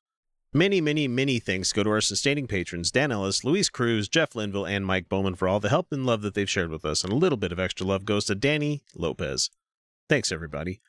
[0.53, 4.67] Many, many, many thanks go to our sustaining patrons Dan Ellis, Luis Cruz, Jeff Linville,
[4.67, 7.13] and Mike Bowman for all the help and love that they've shared with us, and
[7.13, 9.51] a little bit of extra love goes to Danny Lopez.
[10.09, 10.81] Thanks, everybody.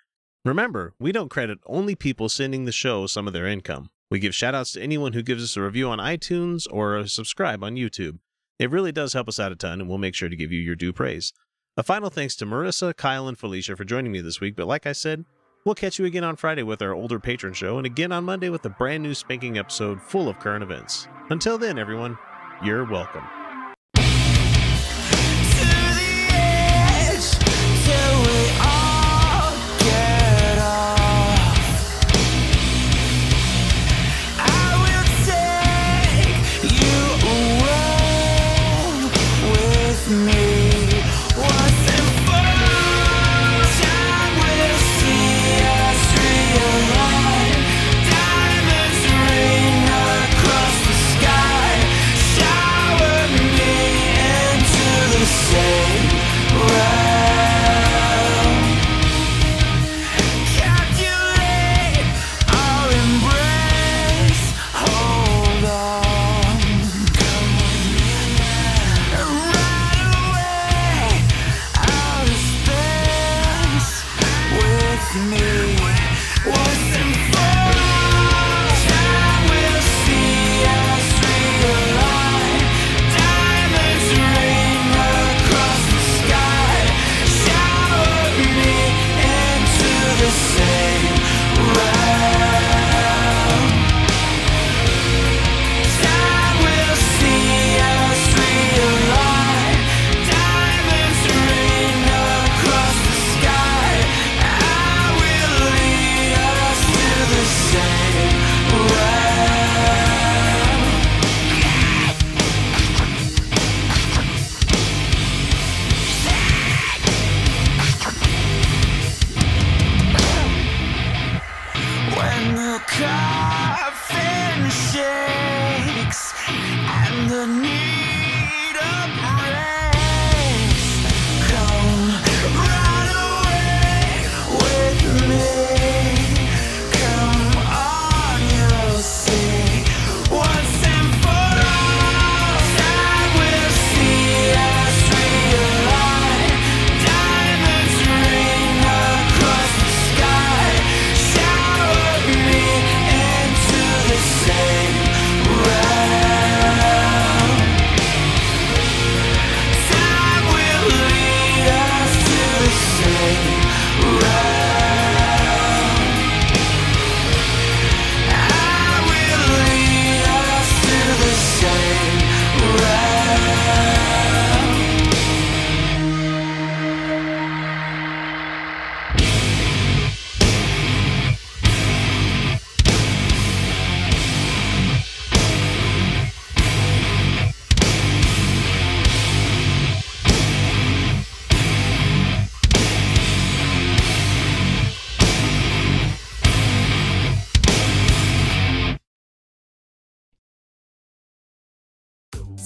[0.43, 3.91] Remember, we don't credit only people sending the show some of their income.
[4.09, 7.63] We give shoutouts to anyone who gives us a review on iTunes or a subscribe
[7.63, 8.17] on YouTube.
[8.57, 10.59] It really does help us out a ton, and we'll make sure to give you
[10.59, 11.34] your due praise.
[11.78, 14.86] A final thanks to Marissa, Kyle, and Felicia for joining me this week, but like
[14.86, 15.24] I said,
[15.63, 18.49] we'll catch you again on Friday with our older patron show and again on Monday
[18.49, 21.07] with a brand new spanking episode full of current events.
[21.30, 22.17] Until then, everyone,
[22.61, 23.24] you're welcome.
[40.11, 40.40] me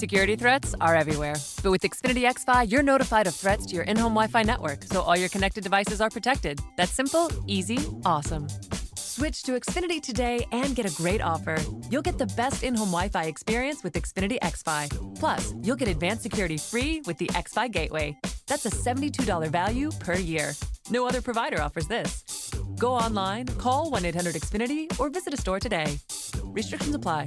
[0.06, 1.34] Security threats are everywhere.
[1.64, 4.84] But with Xfinity XFi, you're notified of threats to your in home Wi Fi network,
[4.84, 6.60] so all your connected devices are protected.
[6.76, 8.46] That's simple, easy, awesome.
[8.94, 11.56] Switch to Xfinity today and get a great offer.
[11.90, 15.18] You'll get the best in home Wi Fi experience with Xfinity XFi.
[15.18, 18.16] Plus, you'll get advanced security free with the XFi Gateway.
[18.46, 20.52] That's a $72 value per year.
[20.88, 22.22] No other provider offers this.
[22.78, 25.98] Go online, call 1 800 Xfinity, or visit a store today.
[26.44, 27.26] Restrictions apply.